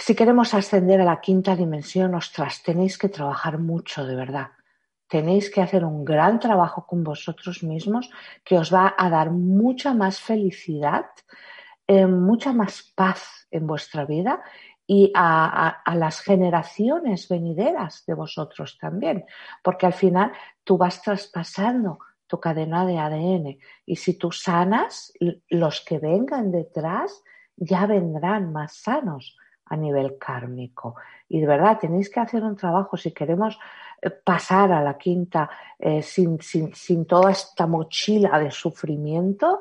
[0.00, 4.48] Si queremos ascender a la quinta dimensión, ostras, tenéis que trabajar mucho, de verdad.
[5.08, 8.10] Tenéis que hacer un gran trabajo con vosotros mismos
[8.44, 11.06] que os va a dar mucha más felicidad,
[11.86, 14.42] eh, mucha más paz en vuestra vida
[14.86, 19.24] y a, a, las generaciones venideras de vosotros también,
[19.62, 23.58] porque al final tú vas traspasando tu cadena de ADN.
[23.84, 25.12] Y si tú sanas,
[25.48, 27.22] los que vengan detrás
[27.56, 30.96] ya vendrán más sanos a nivel kármico.
[31.28, 33.58] Y de verdad, tenéis que hacer un trabajo si queremos
[34.00, 35.48] eh, pasar a la quinta
[35.78, 39.60] eh, sin, sin, sin, toda esta mochila de sufrimiento,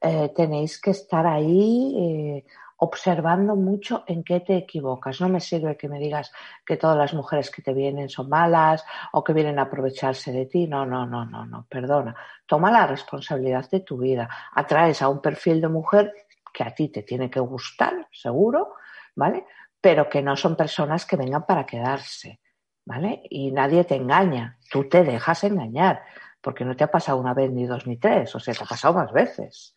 [0.00, 2.44] eh, tenéis que estar ahí
[2.78, 5.20] observando mucho en qué te equivocas.
[5.20, 6.32] No me sirve que me digas
[6.66, 10.46] que todas las mujeres que te vienen son malas o que vienen a aprovecharse de
[10.46, 10.66] ti.
[10.66, 12.16] No, no, no, no, no, perdona.
[12.44, 14.28] Toma la responsabilidad de tu vida.
[14.54, 16.12] Atraes a un perfil de mujer
[16.52, 18.74] que a ti te tiene que gustar, seguro,
[19.14, 19.46] ¿vale?
[19.80, 22.40] Pero que no son personas que vengan para quedarse,
[22.84, 23.22] ¿vale?
[23.30, 24.58] Y nadie te engaña.
[24.70, 26.02] Tú te dejas engañar
[26.42, 28.66] porque no te ha pasado una vez, ni dos, ni tres, o sea, te ha
[28.66, 29.74] pasado más veces.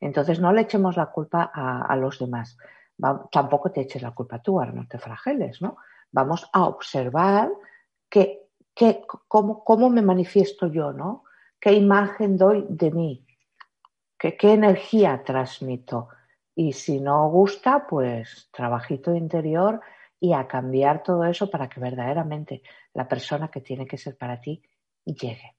[0.00, 2.58] Entonces no le echemos la culpa a, los demás.
[3.30, 5.76] tampoco te eches la culpa tú, ahora no te frageles, ¿no?
[6.10, 7.50] Vamos a observar
[8.08, 8.48] que,
[9.28, 11.24] cómo, cómo, me manifiesto yo, ¿no?
[11.60, 13.26] ¿Qué imagen doy de mí?
[14.18, 16.08] ¿Qué, qué energía transmito?
[16.60, 19.80] Y si no gusta, pues trabajito interior
[20.18, 22.62] y a cambiar todo eso para que verdaderamente
[22.94, 24.60] la persona que tiene que ser para ti
[25.04, 25.54] llegue.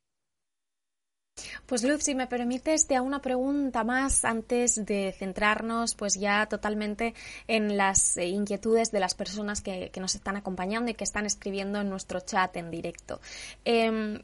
[1.66, 6.48] Pues Luz, si me permites, te hago una pregunta más antes de centrarnos pues ya
[6.48, 7.14] totalmente
[7.48, 11.80] en las eh, inquietudes de las personas que, nos están acompañando y que están escribiendo
[11.80, 13.22] en nuestro chat en directo.
[13.64, 14.22] Em,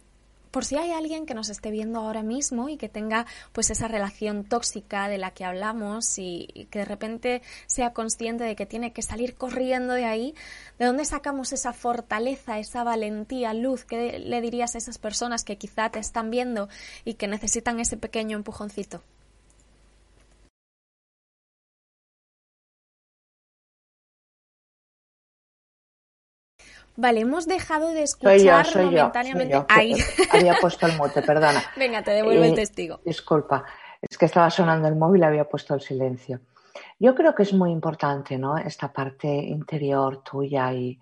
[0.56, 3.90] por si hay alguien que nos esté viendo ahora mismo y que tenga pues esa
[3.90, 8.94] relación tóxica de la que hablamos y, que de repente sea consciente de que tiene
[8.94, 10.34] que salir corriendo de ahí,
[10.80, 13.84] ¿de dónde sacamos esa fortaleza, esa valentía, luz?
[13.84, 16.70] ¿Qué le dirías a esas personas que quizá te están viendo
[17.04, 19.04] y que necesitan ese pequeño empujoncito?
[26.98, 29.66] Vale, hemos dejado de escuchar momentáneamente.
[29.68, 29.96] Ahí.
[30.32, 31.62] Había puesto el mote, perdona.
[31.78, 33.02] Venga, te devuelvo el eh, testigo.
[33.04, 33.66] Disculpa,
[34.02, 36.40] es que estaba sonando el móvil y había puesto el silencio.
[37.00, 38.58] Yo creo que es muy importante, ¿no?
[38.58, 40.98] Esta parte interior tuya y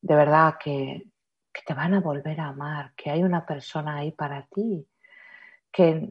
[0.00, 1.06] de verdad que,
[1.52, 4.86] que te van a volver a amar, que hay una persona ahí para ti,
[5.72, 6.10] que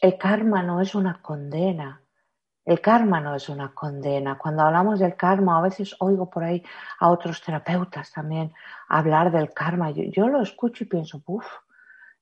[0.00, 2.02] el karma no es una condena,
[2.68, 4.36] el karma no es una condena.
[4.36, 6.62] Cuando hablamos del karma, a veces oigo por ahí
[6.98, 8.52] a otros terapeutas también
[8.88, 9.90] hablar del karma.
[9.90, 11.46] Yo, lo escucho y pienso, uff,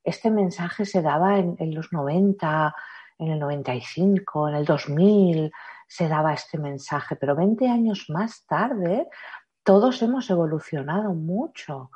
[0.05, 2.73] este mensaje se daba en, en, los 90,
[3.19, 5.51] en el 95, en el 2000,
[5.89, 9.09] se daba este mensaje, pero 20 años más tarde
[9.65, 11.91] todos hemos evolucionado mucho.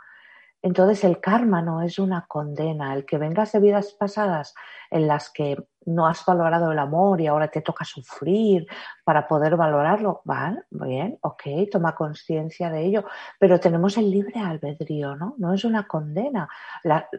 [0.62, 2.94] Entonces el karma no es una condena.
[2.94, 4.54] El que vengas de vidas pasadas
[4.90, 8.66] en las que no has valorado el amor y ahora te toca sufrir
[9.04, 13.04] para poder valorarlo, vale, bien, ok, toma conciencia de ello,
[13.38, 15.34] pero tenemos el libre albedrío, ¿no?
[15.38, 16.48] No es una condena.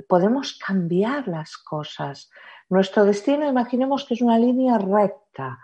[0.08, 2.30] podemos cambiar las cosas.
[2.70, 5.60] Nuestro destino, imaginemos que es una línea recta.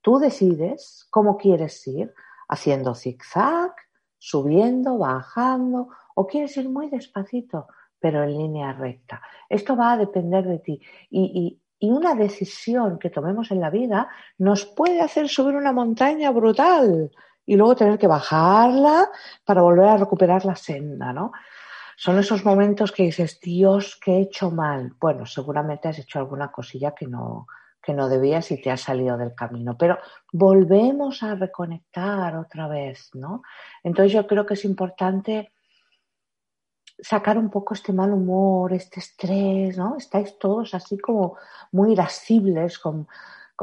[0.00, 2.12] Tú decides cómo quieres ir,
[2.48, 3.72] haciendo zigzag,
[4.18, 9.22] subiendo, bajando o quieres ir muy despacito, pero en línea recta.
[9.48, 10.80] Esto va a depender de ti.
[11.10, 17.10] Y, una decisión que tomemos en la vida nos puede hacer subir una montaña brutal
[17.44, 19.10] y luego tener que bajarla
[19.44, 21.32] para volver a recuperar la senda, ¿no?
[21.96, 24.94] Son esos momentos que dices, Dios, ¿qué he hecho mal?
[25.00, 27.48] Bueno, seguramente has hecho alguna cosilla que no,
[27.82, 29.76] que no debías y te has salido del camino.
[29.76, 29.98] Pero
[30.32, 33.42] volvemos a reconectar otra vez, ¿no?
[33.82, 35.52] Entonces yo creo que es importante
[37.02, 39.96] sacar un poco este mal humor, este estrés, ¿no?
[39.96, 41.36] Estáis todos así como
[41.72, 43.08] muy irascibles, con,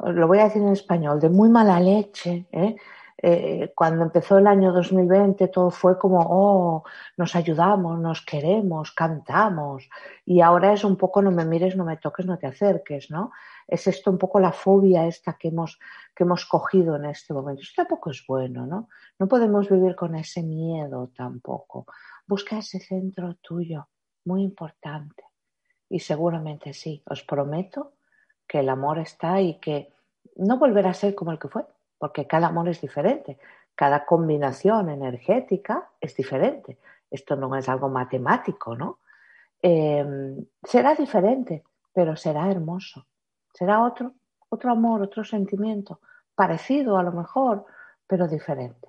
[0.04, 2.76] lo voy a decir en español, de muy mala leche, ¿eh?
[3.22, 6.84] Eh, cuando empezó el año 2020 todo fue como, oh,
[7.18, 9.90] nos ayudamos, nos queremos, cantamos.
[10.26, 13.32] Y ahora es un poco, no me mires, no me toques, no te acerques, ¿no?
[13.68, 15.80] Es esto un poco la fobia esta que hemos,
[16.16, 17.62] que hemos cogido en este momento.
[17.62, 18.88] Esto tampoco es bueno, ¿no?
[19.20, 21.88] No podemos vivir con ese miedo tampoco.
[22.30, 23.90] Busca ese centro tuyo,
[24.26, 25.24] muy importante.
[25.90, 27.94] Y seguramente sí, os prometo
[28.48, 29.92] que el amor está y que
[30.36, 31.66] no volverá a ser como el que fue
[31.98, 33.40] porque cada amor es diferente,
[33.74, 36.78] cada combinación energética es diferente.
[37.10, 39.00] Esto no es algo matemático, ¿no?
[39.60, 43.08] Em, será diferente, pero será hermoso.
[43.52, 44.14] Será otro,
[44.50, 46.00] otro amor, otro sentimiento,
[46.36, 47.66] parecido a lo mejor,
[48.06, 48.88] pero diferente.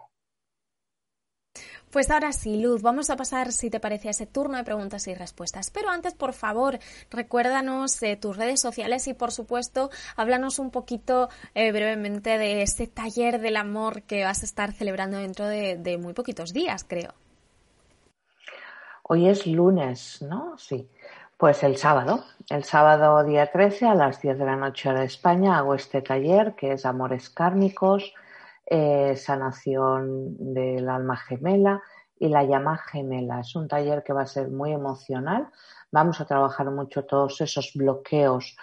[1.91, 5.09] Pues ahora sí, Luz, vamos a pasar, si te parece, a ese turno de preguntas
[5.09, 5.71] y respuestas.
[5.71, 6.79] Pero antes, por favor,
[7.11, 12.87] recuérdanos eh, tus redes sociales y, por supuesto, háblanos un poquito eh, brevemente de ese
[12.87, 17.13] taller del amor que vas a estar celebrando dentro de, muy poquitos días, creo.
[19.03, 20.57] Hoy es lunes, ¿no?
[20.59, 20.89] Sí.
[21.37, 25.59] Pues el sábado, el sábado día 13 a las 10 de la noche de España
[25.59, 28.15] hago este taller que es Amores Kármicos
[28.73, 31.83] eh, sanación del alma gemela
[32.17, 33.41] y la llama gemela.
[33.41, 35.49] Es un taller que va a ser muy emocional.
[35.91, 38.57] Vamos a trabajar mucho todos esos bloqueos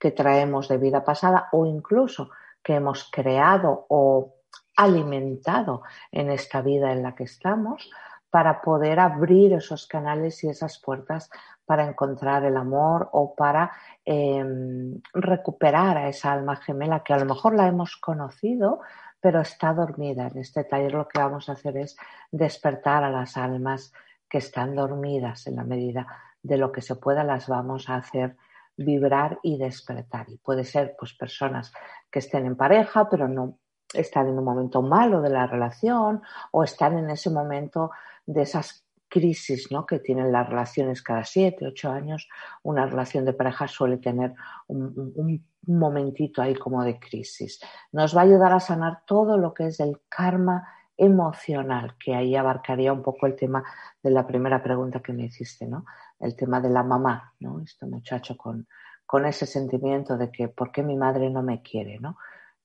[0.00, 2.30] que traemos de vida pasada o incluso
[2.62, 4.36] que hemos creado o
[4.76, 7.90] alimentado en esta vida en la que estamos
[8.30, 11.30] para poder abrir esos canales y esas puertas
[11.66, 13.70] para encontrar el amor o para
[14.04, 18.80] em, recuperar a esa alma gemela que a lo mejor la hemos conocido,
[19.24, 20.26] pero está dormida.
[20.26, 21.96] En este taller lo que vamos a hacer es
[22.30, 23.90] despertar a las almas
[24.28, 26.06] que están dormidas en la medida
[26.42, 28.36] de lo que se pueda, las vamos a hacer
[28.76, 30.28] vibrar y despertar.
[30.28, 31.72] Y puede ser pues personas
[32.10, 33.56] que estén en pareja, pero no
[33.94, 37.92] están en un momento malo de la relación o están en ese momento
[38.26, 38.83] de esas
[39.14, 39.86] crisis ¿no?
[39.86, 42.28] que tienen las relaciones cada siete, ocho años.
[42.64, 44.34] Una relación de pareja suele tener
[44.66, 47.60] un, momentito ahí como de crisis.
[47.92, 52.34] Nos va a ayudar a sanar todo lo que es el karma emocional, que ahí
[52.34, 53.62] abarcaría un poco el tema
[54.02, 55.86] de la primera pregunta que me hiciste, ¿no?
[56.20, 57.60] El tema de la mamá, ¿no?
[57.60, 58.66] Este muchacho con,
[59.06, 62.18] con ese sentimiento de que ¿por qué mi madre no me quiere, ¿no?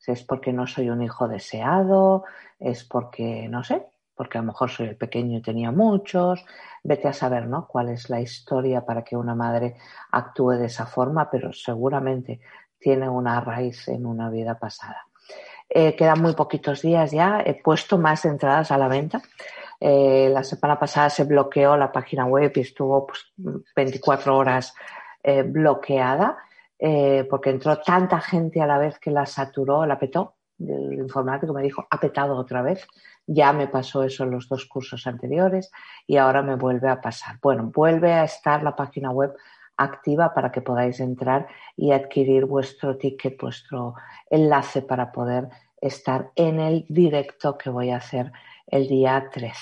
[0.05, 2.25] Es porque no soy un hijo deseado,
[2.59, 3.85] es porque, no sé,
[4.19, 6.43] porque a lo mejor soy el pequeño y tenía muchos,
[6.83, 7.69] vete a saber, ¿no?
[7.69, 9.77] Cuál es la historia para que una madre
[10.11, 12.41] actúe de esa forma, pero seguramente
[12.77, 15.07] tiene una raíz en una vida pasada.
[15.69, 19.21] Eh, quedan muy poquitos días ya, he puesto más entradas a la venta.
[19.79, 23.31] Eh, la semana pasada se bloqueó la página web y estuvo pues,
[23.73, 24.75] 24 horas
[25.23, 26.39] eh, bloqueada
[27.29, 30.35] porque entró tanta gente a la vez que la saturó, la petó.
[30.59, 32.85] El informático me dijo, ha petado otra vez.
[33.31, 35.71] Ya me pasó eso en los dos cursos anteriores
[36.07, 37.37] y ahora me vuelve a pasar.
[37.41, 39.35] Bueno, vuelve a estar la página web
[39.77, 43.93] activa para que podáis entrar y adquirir vuestro ticket, vuestro
[44.31, 45.47] enlace para poder
[45.79, 48.31] estar en el directo que voy a hacer
[48.65, 49.55] el día 13.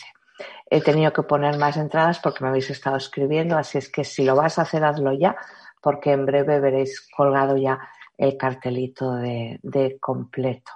[0.69, 4.23] He tenido que poner más entradas porque me habéis estado escribiendo, así es que si
[4.23, 5.35] lo vas a hacer, hazlo ya,
[5.81, 7.79] porque en breve veréis colgado ya
[8.17, 10.71] el cartelito de, completo.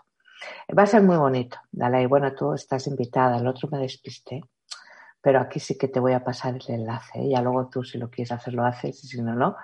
[0.78, 1.58] Va a ser muy bonito.
[1.72, 4.44] Dale, bueno, tú estás invitada, el otro me despisté
[5.22, 7.20] pero aquí sí que te voy a pasar el enlace.
[7.20, 7.30] ¿eh?
[7.30, 9.56] Ya luego tú, si lo quieres hacer, lo haces y si no, no.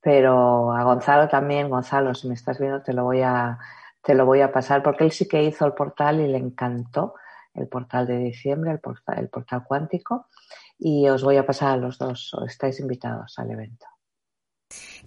[0.00, 3.58] Pero a Gonzalo también, Gonzalo, si me estás viendo, te lo voy a,
[4.02, 7.14] te lo voy a pasar porque él sí que hizo el portal y le encantó
[7.54, 10.28] el portal de diciembre, el portal, el portal cuántico.
[10.78, 13.86] Y os voy a pasar a los dos, estáis invitados al evento.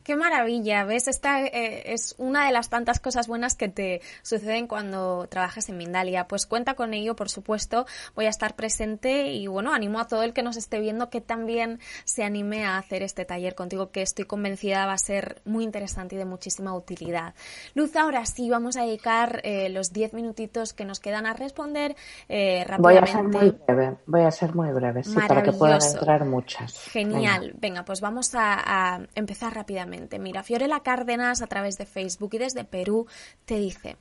[0.07, 1.09] Qué maravilla, ¿ves?
[1.09, 5.75] Esta eh, es una de las tantas cosas buenas que te suceden cuando trabajas en
[5.75, 6.29] Mindalia.
[6.29, 7.85] Pues cuenta con ello, por supuesto.
[8.15, 11.19] Voy a estar presente y bueno, animo a todo el que nos esté viendo que
[11.19, 15.65] también se anime a hacer este taller contigo, que estoy convencida va a ser muy
[15.65, 17.33] interesante y de muchísima utilidad.
[17.73, 21.97] Luz, ahora sí vamos a dedicar eh, los 10 minutitos que nos quedan a responder
[22.29, 22.81] eh, rápidamente.
[22.81, 26.23] Voy a ser muy breve, voy a ser muy breve, sí, para que puedan entrar
[26.23, 26.79] muchas.
[26.91, 27.51] Genial.
[27.57, 29.96] Venga, pues vamos a empezar rápidamente.
[30.19, 33.07] Mira, Fiorella Cárdenas a través de Facebook y desde Perú
[33.45, 33.97] te dice,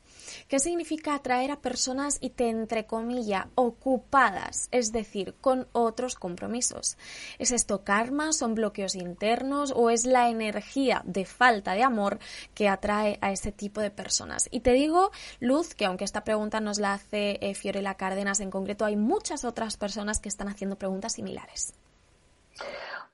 [0.49, 6.99] ¿qué significa atraer a personas y te entre comillas ocupadas, es decir, con otros compromisos?
[7.39, 12.19] ¿Es esto karma, son bloqueos internos o es la energía de falta de amor
[12.55, 14.49] que atrae a ese tipo de personas?
[14.51, 18.51] Y te digo, Luz, que aunque esta pregunta nos la hace eh, Fiorella Cárdenas en
[18.51, 21.73] concreto, hay muchas otras personas que están haciendo preguntas similares.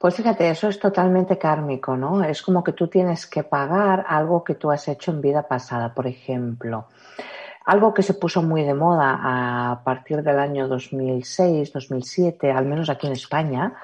[0.03, 2.24] Pues fíjate, eso es totalmente kármico, ¿no?
[2.24, 5.95] Es como que tú tienes que pagar algo que tú has hecho en vida pasada,
[5.95, 6.88] por ejemplo.
[7.66, 12.90] Algo que se puso muy de moda a partir del año 2006, 2007, al menos
[12.90, 13.74] aquí en España,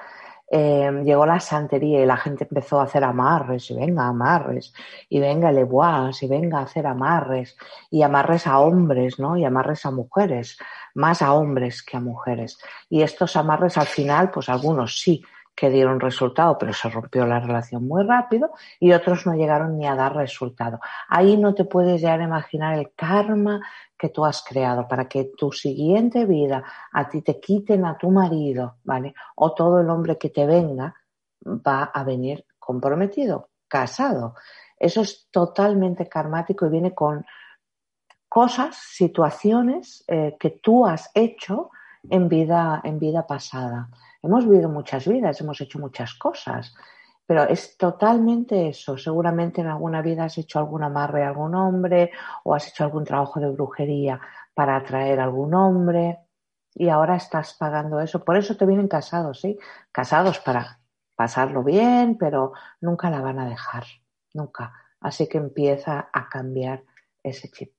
[0.51, 4.73] eh, llegó la santería y la gente empezó a hacer amarres y venga amarres
[5.07, 7.55] y venga leguas y venga a hacer amarres
[7.91, 9.37] y amarres a hombres, ¿no?
[9.37, 10.57] Y amarres a mujeres,
[10.95, 12.57] más a hombres que a mujeres.
[12.89, 15.23] Y estos amarres al final, pues algunos sí
[15.59, 19.85] que dieron resultado, pero se rompió la relación muy rápido y otros no llegaron ni
[19.85, 20.79] a dar resultado.
[21.09, 23.59] Ahí no te puedes ya imaginar el karma
[23.97, 28.09] que tú has creado para que tu siguiente vida a ti te quiten a tu
[28.09, 29.13] marido, ¿vale?
[29.35, 30.95] O todo el hombre que te venga
[31.45, 34.35] va a venir comprometido, casado.
[34.77, 37.25] Eso es totalmente karmático y viene con
[38.29, 41.71] cosas, situaciones eh, que tú has hecho
[42.09, 43.89] en vida, en vida pasada.
[44.21, 46.75] Hemos vivido muchas vidas, hemos hecho muchas cosas,
[47.25, 48.97] pero es totalmente eso.
[48.97, 52.11] Seguramente en alguna vida has hecho algún amarre a algún hombre
[52.43, 54.19] o has hecho algún trabajo de brujería
[54.53, 56.19] para atraer a algún hombre
[56.73, 58.23] y ahora estás pagando eso.
[58.23, 59.57] Por eso te vienen casados, ¿sí?
[59.91, 60.79] Casados para
[61.15, 63.83] pasarlo bien, pero nunca la van a dejar,
[64.33, 64.73] nunca.
[64.99, 66.83] Así que empieza a cambiar
[67.23, 67.78] ese chip.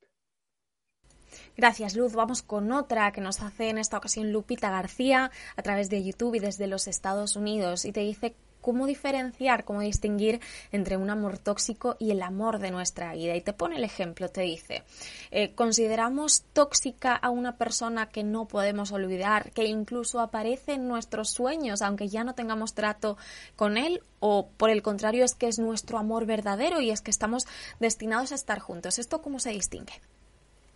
[1.56, 2.14] Gracias, Luz.
[2.14, 6.36] Vamos con otra que nos hace en esta ocasión Lupita García a través de YouTube
[6.36, 10.40] y desde los Estados Unidos y te dice cómo diferenciar, cómo distinguir
[10.72, 13.34] entre un amor tóxico y el amor de nuestra vida.
[13.36, 14.82] Y te pone el ejemplo, te dice,
[15.30, 21.30] eh, consideramos tóxica a una persona que no podemos olvidar, que incluso aparece en nuestros
[21.30, 23.16] sueños, aunque ya no tengamos trato
[23.56, 27.10] con él, o por el contrario es que es nuestro amor verdadero y es que
[27.10, 27.46] estamos
[27.78, 28.98] destinados a estar juntos.
[28.98, 29.94] ¿Esto cómo se distingue?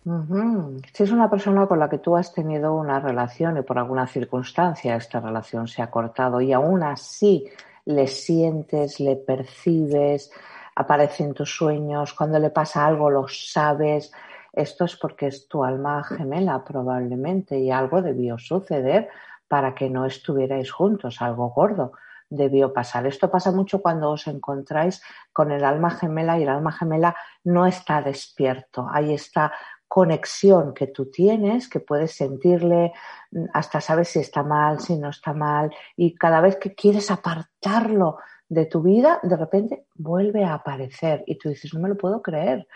[0.05, 4.05] Si es una persona con la que tú has tenido una relación y por alguna
[4.05, 7.49] circunstancia esta relación se ha cortado y aún así
[7.85, 10.31] le sientes, le percibes,
[10.75, 14.11] aparece en tus sueños, cuando le pasa algo lo sabes,
[14.53, 19.09] esto es porque es tu alma gemela probablemente y algo debió suceder
[19.47, 21.93] para que no estuvierais juntos, algo gordo
[22.29, 23.05] debió pasar.
[23.05, 25.01] Esto pasa mucho cuando os encontráis
[25.31, 28.87] con el alma gemela y el alma gemela no está despierto.
[28.91, 29.53] Ahí está
[29.87, 32.93] conexión que tú tienes, que puedes sentirle,
[33.31, 37.11] mm, hasta sabes si está mal, si no está mal, y cada vez que quieres
[37.11, 38.17] apartarlo
[38.49, 42.21] de tu vida, de repente vuelve a aparecer y tú dices, no me lo puedo
[42.21, 42.67] creer.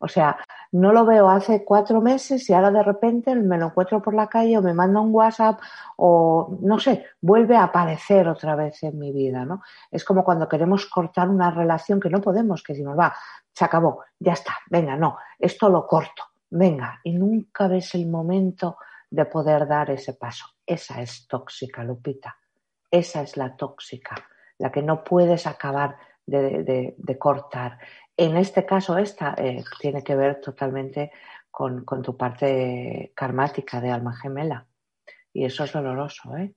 [0.00, 0.38] O sea,
[0.72, 4.28] no lo veo hace cuatro meses y ahora de repente me lo encuentro por la
[4.28, 5.60] calle o me manda un WhatsApp
[5.96, 9.62] o no sé, vuelve a aparecer otra vez en mi vida, ¿no?
[9.90, 13.12] Es como cuando queremos cortar una relación que no podemos, que decimos, va,
[13.52, 18.76] se acabó, ya está, venga, no, esto lo corto venga, y nunca ves el momento
[19.10, 20.46] de poder dar ese paso.
[20.66, 22.36] Esa es tóxica, Lupita.
[22.90, 24.14] Esa es la tóxica,
[24.58, 25.96] la que no puedes acabar
[26.26, 27.78] de, cortar.
[28.16, 31.12] En este caso, esta eh, tiene que ver totalmente
[31.50, 34.66] con, con, tu parte karmática de alma gemela.
[35.32, 36.54] Y eso es doloroso, ¿eh?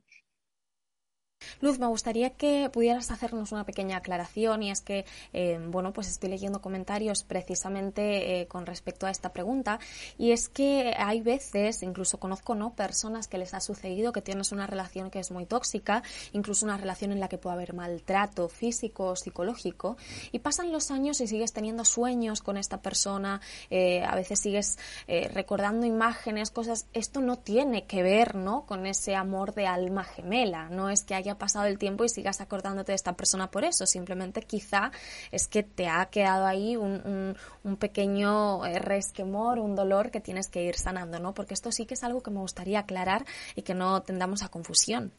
[1.60, 6.08] Luz, me gustaría que pudieras hacernos una pequeña aclaración y es que, eh, bueno, pues
[6.08, 9.80] estoy leyendo comentarios precisamente eh, con respecto a esta pregunta
[10.18, 12.74] y es que hay veces, incluso conozco, ¿no?
[12.74, 16.78] Personas que les ha sucedido que tienes una relación que es muy tóxica, incluso una
[16.78, 19.98] relación en la que puede haber maltrato físico o psicológico
[20.32, 24.78] y pasan los años y sigues teniendo sueños con esta persona, eh, a veces sigues
[25.34, 28.66] recordando imágenes, cosas, esto no tiene que ver, ¿no?
[28.66, 32.42] Con ese amor de alma gemela, no es que haya pasado el tiempo y sigas
[32.42, 33.86] acordándote de esta persona por eso.
[33.86, 34.92] Simplemente quizá
[35.32, 40.48] es que te ha quedado ahí un, un, pequeño eh, resquemor, un dolor que tienes
[40.48, 41.34] que ir sanando, ¿no?
[41.34, 43.26] Porque esto sí que es algo que me gustaría aclarar
[43.56, 45.12] y que no tendamos a confusión.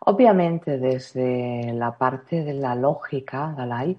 [0.00, 3.96] Obviamente, desde la parte de la lógica, Dalai,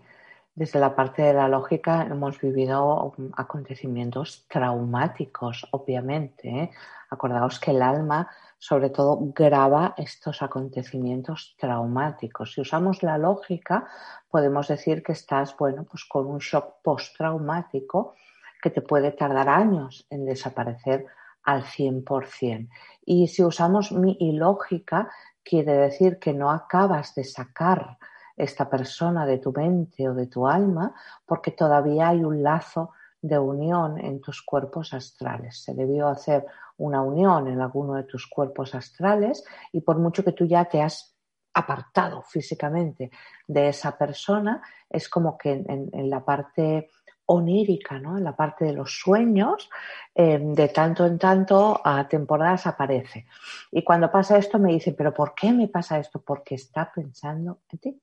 [0.56, 6.50] desde la parte de la lógica hemos vivido acontecimientos traumáticos, obviamente.
[6.50, 6.72] ¿eh?
[7.10, 8.30] Acordaos que el alma
[8.64, 12.54] sobre todo graba estos acontecimientos traumáticos.
[12.54, 13.90] Si usamos la lógica,
[14.32, 18.16] podemos decir que estás, bueno, pues con un shock postraumático
[18.62, 21.06] que te puede tardar años en desaparecer
[21.44, 22.70] al 100%.
[23.06, 25.12] Y si usamos mi ilógica,
[25.44, 27.98] quiere decir que no acabas de sacar
[28.38, 30.94] esta persona de tu mente o de tu alma
[31.26, 32.92] porque todavía hay un lazo
[33.24, 35.64] de unión en tus cuerpos astrales.
[35.64, 36.46] Se debió hacer
[36.78, 40.82] una unión en alguno de tus cuerpos astrales y por mucho que tú ya te
[40.82, 41.16] has
[41.54, 43.12] apartado físicamente
[43.48, 46.90] de esa persona, es como que en, la parte
[47.28, 48.18] onírica, ¿no?
[48.18, 49.70] En la parte de los sueños,
[50.14, 53.28] eh, de tanto en tanto a temporadas aparece.
[53.72, 56.22] Y cuando pasa esto me dice, pero ¿por qué me pasa esto?
[56.22, 58.02] Porque está pensando en ti.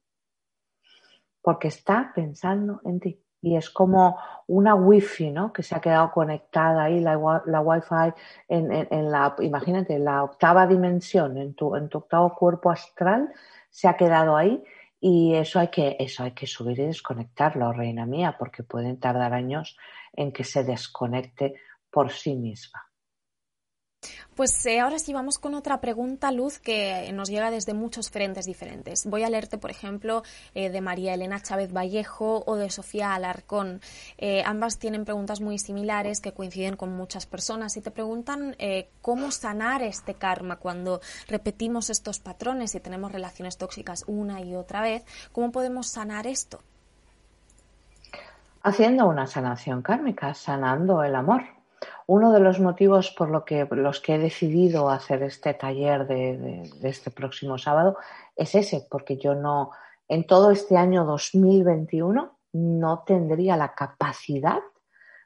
[1.42, 3.22] Porque está pensando en ti.
[3.42, 5.52] Y es como una wifi, ¿no?
[5.52, 8.12] Que se ha quedado conectada ahí, la, la wifi
[8.48, 13.32] en, la, imagínate, la octava dimensión, en tu, en tu octavo cuerpo astral,
[13.70, 14.62] se ha quedado ahí
[15.00, 19.32] y eso hay que, eso hay que subir y desconectarlo, reina mía, porque pueden tardar
[19.32, 19.78] años
[20.12, 21.54] en que se desconecte
[21.90, 22.89] por sí misma.
[24.40, 28.46] Pues eh, ahora sí vamos con otra pregunta, Luz, que nos llega desde muchos frentes
[28.46, 29.04] diferentes.
[29.04, 30.22] Voy a leerte, por ejemplo,
[30.54, 33.82] eh, de María Elena Chávez Vallejo o de Sofía Alarcón.
[34.16, 38.56] Eh, ambas tienen preguntas muy similares que coinciden con muchas personas y te preguntan
[39.02, 44.80] cómo sanar este karma cuando repetimos estos patrones y tenemos relaciones tóxicas una y otra
[44.80, 45.04] vez.
[45.32, 46.62] ¿Cómo podemos sanar esto?
[48.62, 51.59] Haciendo una sanación kármica, sanando el amor
[52.06, 56.70] uno de los motivos por lo que, los que he decidido hacer este taller de,
[56.82, 57.96] este próximo sábado
[58.36, 59.70] es ese, porque yo no,
[60.08, 64.58] en todo este año 2021, no tendría la capacidad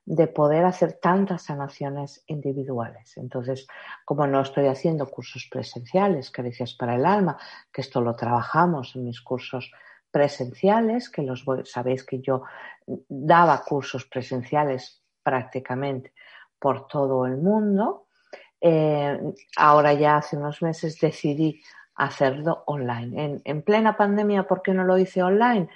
[0.06, 3.16] de poder hacer tantas sanaciones individuales.
[3.16, 3.66] Entonces,
[4.04, 7.38] como no estoy haciendo cursos presenciales, caricias para el alma,
[7.72, 9.72] que esto lo trabajamos en mis cursos
[10.10, 12.42] presenciales, que los sabéis que yo
[12.86, 16.12] daba cursos presenciales prácticamente
[16.58, 18.06] por todo el mundo.
[18.60, 19.20] Eh,
[19.56, 21.60] ahora ya hace unos meses decidí
[21.96, 23.40] hacerlo online.
[23.44, 25.68] En, plena pandemia, ¿por qué no lo hice online?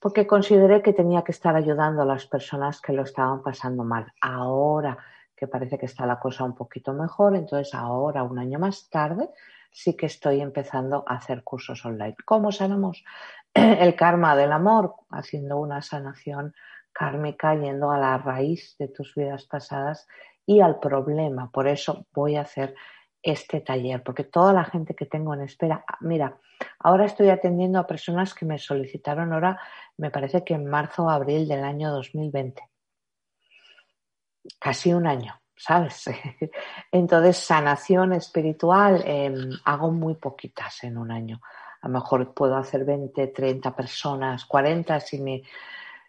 [0.00, 4.12] Porque consideré que tenía que estar ayudando a las personas que lo estaban pasando mal.
[4.20, 4.96] Ahora
[5.36, 9.28] que parece que está la cosa un poquito mejor, entonces ahora, un año más tarde,
[9.70, 12.16] sí que estoy empezando a hacer cursos online.
[12.24, 13.04] ¿Cómo sanamos
[13.54, 14.94] el karma del amor?
[15.10, 16.54] Haciendo una sanación
[16.98, 20.08] kármica yendo a la raíz de tus vidas pasadas
[20.44, 21.48] y al problema.
[21.50, 22.74] Por eso voy a hacer
[23.22, 26.38] este taller, porque toda la gente que tengo en espera, mira,
[26.80, 29.60] ahora estoy atendiendo a personas que me solicitaron ahora,
[29.96, 32.62] me parece que en marzo o abril del año 2020.
[34.58, 36.10] Casi un año, ¿sabes?
[36.90, 41.40] Entonces, sanación espiritual em, hago muy poquitas en un año.
[41.82, 45.42] A lo mejor puedo hacer 20, 30 personas, 40 si me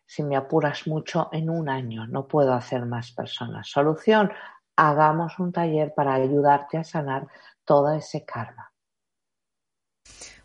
[0.10, 3.70] si me apuras mucho, en un año no puedo hacer más personas.
[3.70, 4.32] Solución,
[4.76, 7.28] hagamos un taller para ayudarte a sanar
[7.64, 8.69] todo ese karma.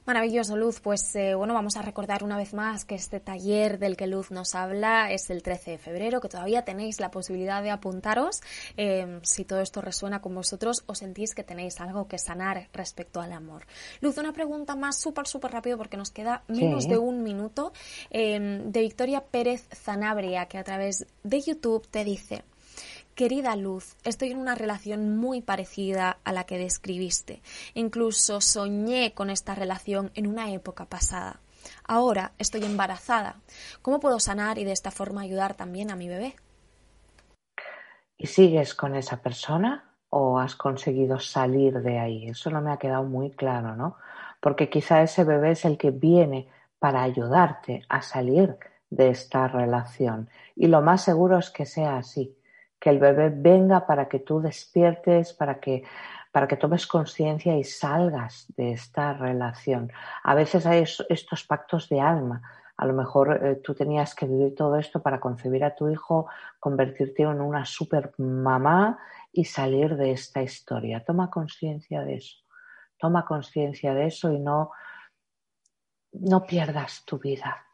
[0.07, 0.81] Maravilloso, Luz.
[0.81, 4.31] Pues eh, bueno, vamos a recordar una vez más que este taller del que Luz
[4.31, 8.43] nos habla es el 13 de febrero, que todavía tenéis la posibilidad de apuntaros.
[8.77, 13.23] Em, si todo esto resuena con vosotros o sentís que tenéis algo que sanar respecto
[13.23, 13.67] al amor.
[14.03, 17.73] Luz, una pregunta más súper, súper rápido porque nos queda menos de un minuto
[18.11, 22.45] em, de Victoria Pérez Zanabria, que a través de YouTube te dice.
[23.15, 27.43] Querida Luz, estoy en una relación muy parecida a la que describiste.
[27.75, 31.39] Incluso soñé con esta relación en una época pasada.
[31.87, 33.37] Ahora estoy embarazada.
[33.83, 36.35] ¿Cómo puedo sanar y de esta forma ayudar también a mi bebé?
[38.19, 42.27] ¿Y sigues con esa persona o has conseguido salir de ahí?
[42.27, 43.97] Eso no me ha quedado muy claro, ¿no?
[44.41, 46.49] Porque quizá ese bebé es el que viene
[46.81, 48.59] para ayudarte a salir
[48.91, 50.29] de esta relación.
[50.57, 52.37] Y lo más seguro es que sea así
[52.85, 55.85] que el bebé venga para que tú despiertes, para que,
[56.31, 59.91] para que tomes conciencia y salgas de esta relación.
[60.23, 62.43] A veces hay estos pactos de alma.
[62.77, 66.27] A lo mejor eh, tú tenías que vivir todo esto para concebir a tu hijo,
[66.61, 68.99] convertirte en una super mamá
[69.33, 71.03] y salir de esta historia.
[71.03, 72.37] Toma conciencia de eso.
[72.99, 74.73] Toma conciencia de eso y no,
[76.13, 77.65] no pierdas tu vida.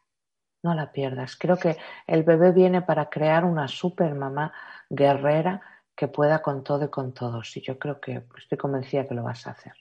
[0.62, 1.36] No la pierdas.
[1.36, 4.52] Creo que el bebé viene para crear una super mamá
[4.88, 5.60] guerrera
[5.94, 7.56] que pueda con todo y con todos.
[7.56, 9.74] Y yo creo que estoy convencida que lo vas a hacer.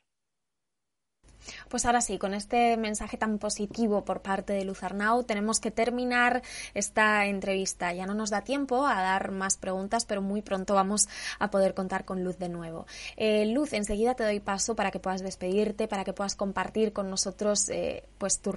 [1.67, 5.71] Pues ahora sí, con este mensaje tan positivo por parte de Luz Arnau, tenemos que
[5.71, 6.41] terminar
[6.73, 7.93] esta entrevista.
[7.93, 11.07] Ya no nos da tiempo a dar más preguntas, pero muy pronto vamos
[11.39, 12.85] a poder contar con Luz de nuevo.
[13.17, 17.09] Eh, Luz, enseguida te doy paso para que puedas despedirte, para que puedas compartir con
[17.09, 18.55] nosotros eh, pues tus,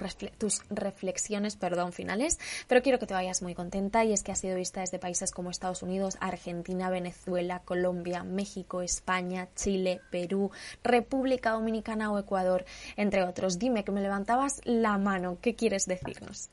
[0.69, 4.55] reflexiones perdón, finales, pero quiero que te vayas muy contenta y es que has sido
[4.55, 10.51] vista desde países como Estados Unidos, Argentina, Venezuela, Colombia, México, España, Chile, Perú,
[10.83, 12.65] República Dominicana o Ecuador
[12.95, 13.59] entre otros.
[13.59, 15.37] Dime que me levantabas la mano.
[15.41, 16.49] ¿Qué quieres decirnos?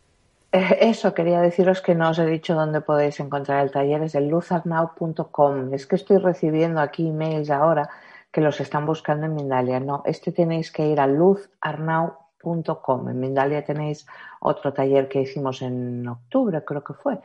[0.52, 4.16] Eh, eso, quería deciros que no os he dicho dónde podéis encontrar el taller, es
[4.16, 5.74] el luzarnau.com.
[5.74, 7.88] Es que estoy recibiendo aquí emails ahora
[8.32, 9.80] que los están buscando en Mindalia.
[9.80, 13.08] No, este tenéis que ir a luzarnau.com.
[13.08, 14.06] En Mindalia tenéis
[14.40, 17.18] otro taller que hicimos en octubre, creo que fue,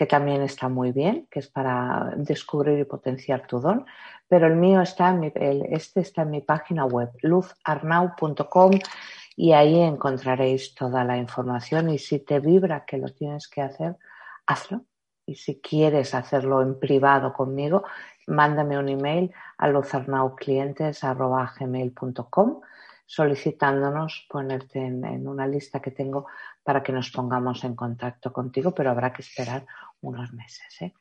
[0.00, 3.84] que también está muy bien, que es para descubrir y potenciar tu don,
[4.28, 5.30] pero el mío está en mi,
[5.68, 8.70] este está en mi página web, luzarnau.com
[9.36, 13.98] y ahí encontraréis toda la información y si te vibra que lo tienes que hacer,
[14.46, 14.86] hazlo.
[15.26, 17.84] Y si quieres hacerlo en privado conmigo,
[18.26, 22.60] mándame un email a luzarnauclientes.gmail.com
[23.10, 26.28] solicitándonos ponerte en, una lista que tengo
[26.62, 29.66] para que nos pongamos en contacto contigo, pero habrá que esperar
[30.00, 30.82] unos meses.
[30.82, 30.92] ¿eh?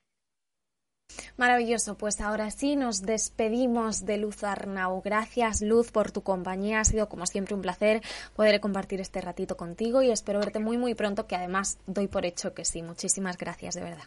[1.38, 5.02] Maravilloso, pues ahora sí nos despedimos de Luz Arnau.
[5.02, 8.02] Gracias Luz por tu compañía, ha sido como siempre un placer
[8.36, 12.26] poder compartir este ratito contigo y espero verte muy muy pronto, que además doy por
[12.26, 12.84] hecho que sí.
[12.84, 14.04] Muchísimas gracias, de verdad.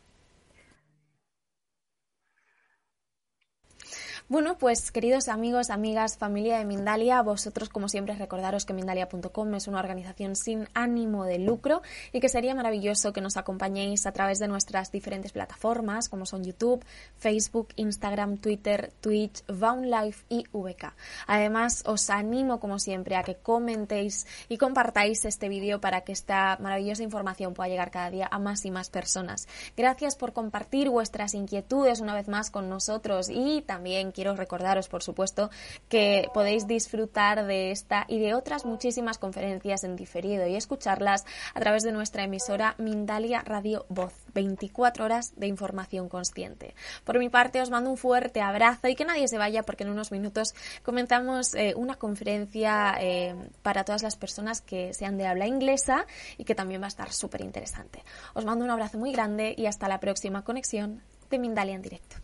[4.32, 9.68] Bueno, pues queridos amigos, amigas, familia de Mindalia, vosotros como siempre recordaros que Mindalia.com es
[9.68, 11.82] una organización sin ánimo de lucro
[12.14, 16.44] y que sería maravilloso que nos acompañéis a través de nuestras diferentes plataformas como son
[16.44, 16.82] YouTube,
[17.18, 20.94] Facebook, Instagram, Twitter, Twitch, Life y VK.
[21.26, 26.56] Además, os animo como siempre a que comentéis y compartáis este vídeo para que esta
[26.58, 29.46] maravillosa información pueda llegar cada día a más y más personas.
[29.76, 35.02] Gracias por compartir vuestras inquietudes una vez más con nosotros y también quiero recordaros, por
[35.02, 35.50] supuesto,
[35.88, 41.58] que podéis disfrutar de esta y de otras muchísimas conferencias en diferido y escucharlas a
[41.58, 44.14] través de nuestra emisora Mindalia Radio Voz.
[44.32, 46.76] 24 horas de información consciente.
[47.02, 49.90] Por mi parte, os mando un fuerte abrazo y que nadie se vaya porque en
[49.90, 50.54] unos minutos
[50.84, 56.06] comenzamos eh, una conferencia eh, para todas las personas que sean de habla inglesa
[56.38, 58.04] y que también va a estar súper interesante.
[58.34, 62.21] Os mando un abrazo muy grande y hasta la próxima conexión de Mindalia en directo.